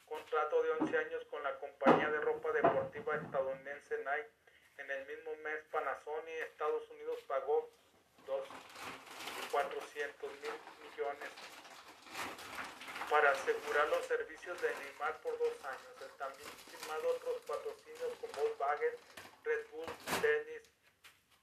contrato 0.08 0.64
de 0.64 0.72
11 0.72 0.98
años 0.98 1.24
con 1.30 1.44
la 1.44 1.56
compañía 1.60 2.10
de 2.10 2.22
ropa 2.22 2.52
deportiva 2.52 3.16
estadounidense 3.18 3.98
Nike. 4.00 4.32
En 4.80 4.90
el 4.90 5.06
mismo 5.06 5.36
mes 5.44 5.60
Panasonic 5.72 6.42
Estados 6.42 6.90
Unidos 6.90 7.20
pagó 7.28 7.70
400 9.52 10.32
mil 10.42 10.54
millones 10.82 11.30
para 13.10 13.32
asegurar 13.32 13.90
los 13.90 14.06
servicios 14.06 14.62
de 14.62 14.70
Neymar 14.70 15.20
por 15.22 15.38
dos 15.40 15.54
años. 15.66 16.18
También 16.18 16.50
firmado 16.70 17.10
otros 17.10 17.42
patrocinios 17.48 18.14
con 18.22 18.32
Volkswagen, 18.34 18.94
Red 19.44 19.66
Bull, 19.72 19.88
Dennis, 20.22 20.70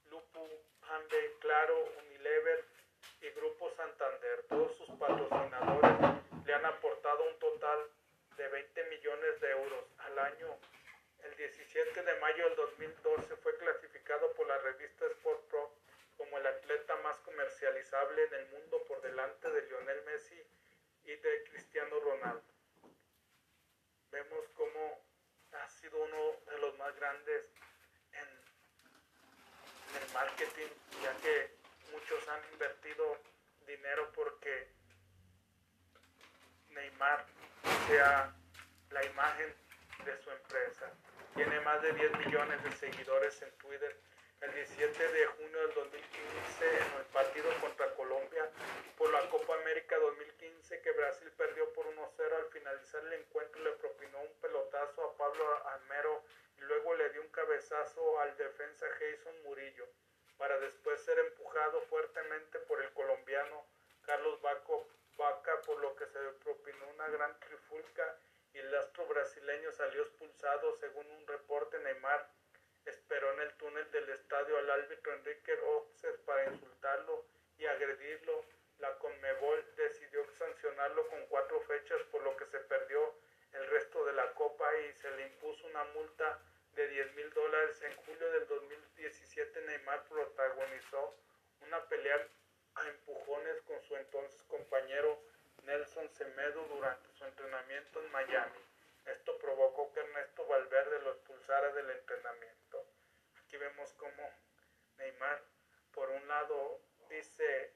Lupu, 0.09 0.47
Hyundai, 0.87 1.33
Claro, 1.39 1.75
Unilever 2.05 2.63
y 3.21 3.29
Grupo 3.31 3.69
Santander. 3.71 4.45
Todos 4.47 4.77
sus 4.77 4.89
patrocinadores 4.97 5.91
le 6.45 6.53
han 6.53 6.65
aportado 6.65 7.27
un 7.27 7.37
total 7.39 7.79
de 8.37 8.47
20 8.47 8.83
millones 8.85 9.41
de 9.41 9.51
euros 9.51 9.83
al 9.97 10.19
año. 10.19 10.57
El 11.19 11.35
17 11.35 12.01
de 12.01 12.19
mayo 12.19 12.45
del 12.45 12.55
2012 12.55 13.35
fue 13.37 13.57
clasificado 13.57 14.31
por 14.33 14.47
la 14.47 14.57
revista 14.59 15.05
Sport 15.05 15.41
Pro 15.49 15.73
como 16.15 16.37
el 16.37 16.47
atleta 16.47 16.95
más 16.97 17.17
comercializable 17.17 18.23
en 18.23 18.33
el 18.35 18.45
mundo 18.51 18.83
por 18.87 19.01
delante 19.01 19.51
de 19.51 19.61
Lionel 19.63 20.03
Messi 20.05 20.41
y 21.07 21.15
de 21.15 21.43
Cristiano 21.45 21.99
Ronaldo. 22.01 22.43
Vemos 24.11 24.45
cómo 24.55 25.05
ha 25.53 25.69
sido 25.69 25.97
uno 26.03 26.33
de 26.51 26.57
los 26.59 26.77
más 26.77 26.93
grandes 26.97 27.45
en, 28.11 28.27
el 30.01 30.13
marketing, 30.13 30.67
ya 31.01 31.15
que 31.21 31.55
muchos 31.93 32.27
han 32.27 32.41
invertido 32.51 33.17
dinero 33.65 34.11
porque 34.13 34.67
Neymar 36.71 37.25
sea 37.87 38.35
la 38.91 39.05
imagen 39.05 39.55
de 40.03 40.17
su 40.21 40.29
empresa. 40.29 40.91
Tiene 41.35 41.61
más 41.61 41.81
de 41.83 41.93
10 41.93 42.25
millones 42.25 42.61
de 42.63 42.71
seguidores 42.73 43.41
en 43.43 43.51
Twitter 43.57 43.97
el 44.41 44.53
17 44.53 45.11
de 45.13 45.25
junio 45.25 45.59
del 45.67 45.73
2015 45.73 46.69
en 46.69 46.99
el 46.99 47.05
partido 47.13 47.49
contra 47.61 47.93
Colombia 47.95 48.51
por 48.97 49.11
la 49.11 49.27
Copa 49.29 49.55
América 49.55 49.97
2015 49.97 50.36
que 50.67 50.91
Brasil 50.91 51.31
perdió 51.37 51.71
por 51.71 51.85
1-0 51.85 52.35
al 52.35 52.45
finalizar 52.47 53.01
el 53.05 53.13
encuentro 53.13 53.61
le 53.63 53.71
propinó 53.71 54.19
un 54.19 54.33
pelotazo 54.41 55.01
a 55.01 55.15
Pablo 55.15 55.67
Almero 55.67 56.23
y 56.57 56.61
luego 56.61 56.93
le 56.95 57.09
dio 57.11 57.21
un 57.21 57.29
cabezazo 57.29 58.19
al 58.19 58.35
defensa 58.35 58.85
Jason 58.99 59.43
Murillo 59.43 59.87
para 60.37 60.59
después 60.59 61.01
ser 61.01 61.17
empujado 61.19 61.81
fuertemente 61.83 62.59
por 62.59 62.81
el 62.81 62.91
colombiano 62.91 63.65
Carlos 64.05 64.41
Baco 64.41 64.89
Vaca 65.15 65.61
por 65.61 65.79
lo 65.79 65.95
que 65.95 66.05
se 66.05 66.19
propinó 66.43 66.89
una 66.89 67.07
gran 67.07 67.39
trifulca 67.39 68.17
y 68.53 68.57
el 68.57 68.75
astro 68.75 69.05
brasileño 69.07 69.71
salió 69.71 70.01
expulsado 70.01 70.75
según 70.75 71.09
un 71.09 71.27
reporte 71.27 71.79
Neymar 71.79 72.29
esperó 72.85 73.31
en 73.33 73.39
el 73.39 73.53
túnel 73.53 73.89
del 73.91 74.09
estadio 74.09 74.57
al 74.57 74.69
árbitro 74.69 75.13
Enrique 75.13 75.53
Oxes 75.65 76.17
para 76.25 76.51
insultarlo 76.51 77.25
y 77.57 77.65
agredirlo. 77.65 78.56
La 78.79 78.97
Conmebol 78.99 79.65
decidió 79.75 80.23
sancionarlo 80.37 81.07
con 81.07 81.25
cuatro 81.27 81.59
fechas 81.61 82.01
por 82.11 82.21
lo 82.21 82.37
que 82.37 82.45
se 82.45 82.59
perdió 82.59 83.15
el 83.53 83.67
resto 83.67 84.05
de 84.05 84.13
la 84.13 84.33
copa 84.33 84.65
y 84.77 84.93
se 84.93 85.09
le 85.11 85.27
impuso 85.27 85.65
una 85.67 85.83
multa 85.85 86.39
de 86.73 86.87
10 86.87 87.15
mil 87.15 87.33
dólares. 87.33 87.81
En 87.81 87.95
julio 87.95 88.31
del 88.31 88.47
2017 88.47 89.61
Neymar 89.61 90.03
protagonizó 90.07 91.15
una 91.61 91.83
pelea 91.89 92.27
a 92.75 92.87
empujones 92.87 93.61
con 93.63 93.81
su 93.81 93.95
entonces 93.95 94.43
compañero 94.43 95.19
Nelson 95.63 96.09
Semedo 96.09 96.63
durante 96.67 97.11
su 97.13 97.25
entrenamiento 97.25 98.01
en 98.01 98.11
Miami. 98.11 98.59
Esto 99.05 99.37
provocó 99.39 99.91
que 99.93 100.01
Ernesto 100.01 100.45
Valverde 100.45 101.01
lo 101.01 101.13
expulsara 101.13 101.71
del 101.73 101.89
entrenamiento. 101.89 102.85
Aquí 103.41 103.57
vemos 103.57 103.91
cómo 103.93 104.29
Neymar, 104.97 105.41
por 105.93 106.09
un 106.09 106.27
lado, 106.27 106.79
dice 107.09 107.66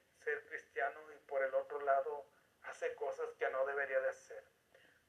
por 1.31 1.41
el 1.41 1.55
otro 1.55 1.79
lado 1.79 2.25
hace 2.63 2.93
cosas 2.95 3.29
que 3.39 3.49
no 3.51 3.65
debería 3.65 4.01
de 4.01 4.09
hacer. 4.09 4.43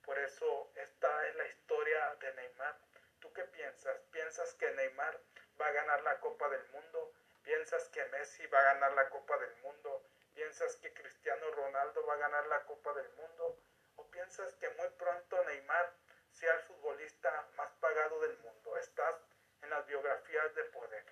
Por 0.04 0.16
eso 0.20 0.70
esta 0.76 1.26
es 1.26 1.34
la 1.34 1.48
historia 1.48 2.14
de 2.20 2.32
Neymar. 2.34 2.78
¿Tú 3.18 3.32
qué 3.32 3.42
piensas? 3.42 3.98
¿Piensas 4.12 4.54
que 4.54 4.70
Neymar 4.70 5.20
va 5.60 5.66
a 5.66 5.72
ganar 5.72 6.00
la 6.02 6.20
Copa 6.20 6.48
del 6.48 6.64
Mundo? 6.68 7.12
¿Piensas 7.42 7.88
que 7.88 8.04
Messi 8.04 8.46
va 8.46 8.60
a 8.60 8.74
ganar 8.74 8.92
la 8.92 9.10
Copa 9.10 9.36
del 9.36 9.56
Mundo? 9.56 10.06
¿Piensas 10.32 10.76
que 10.76 10.94
Cristiano 10.94 11.50
Ronaldo 11.50 12.06
va 12.06 12.14
a 12.14 12.18
ganar 12.18 12.46
la 12.46 12.64
Copa 12.66 12.92
del 12.94 13.10
Mundo? 13.14 13.58
¿O 13.96 14.06
piensas 14.08 14.54
que 14.54 14.70
muy 14.70 14.88
pronto 14.90 15.42
Neymar 15.44 15.92
sea 16.30 16.54
el 16.54 16.60
futbolista 16.60 17.48
más 17.56 17.70
pagado 17.80 18.20
del 18.20 18.38
mundo. 18.38 18.76
Estás 18.76 19.16
en 19.62 19.70
las 19.70 19.84
biografías 19.88 20.54
de 20.54 20.64
poder. 20.66 21.04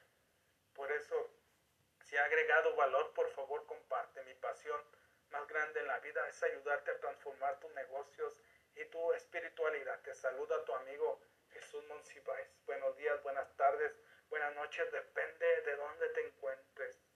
Por 0.72 0.90
eso, 0.92 1.30
si 2.04 2.16
ha 2.16 2.24
agregado 2.24 2.76
valor, 2.76 3.12
por 3.12 3.28
favor 3.32 3.66
comparte. 3.66 4.22
Mi 4.22 4.34
pasión 4.34 4.80
más 5.30 5.46
grande 5.46 5.80
en 5.80 5.86
la 5.86 5.98
vida 6.00 6.28
es 6.28 6.42
ayudarte 6.42 6.90
a 6.90 6.98
transformar 7.00 7.58
tus 7.60 7.72
negocios 7.72 8.40
y 8.74 8.84
tu 8.86 9.12
espiritualidad. 9.12 10.00
Te 10.02 10.14
saluda 10.14 10.64
tu 10.64 10.74
amigo 10.74 11.20
Jesús 11.50 11.84
Monsiváis. 11.86 12.48
Buenos 12.66 12.96
días, 12.96 13.22
buenas 13.22 13.54
tardes, 13.56 13.92
buenas 14.28 14.54
noches, 14.54 14.90
depende 14.92 15.62
de 15.62 15.76
dónde 15.76 16.08
te 16.10 16.26
encuentres. 16.26 17.09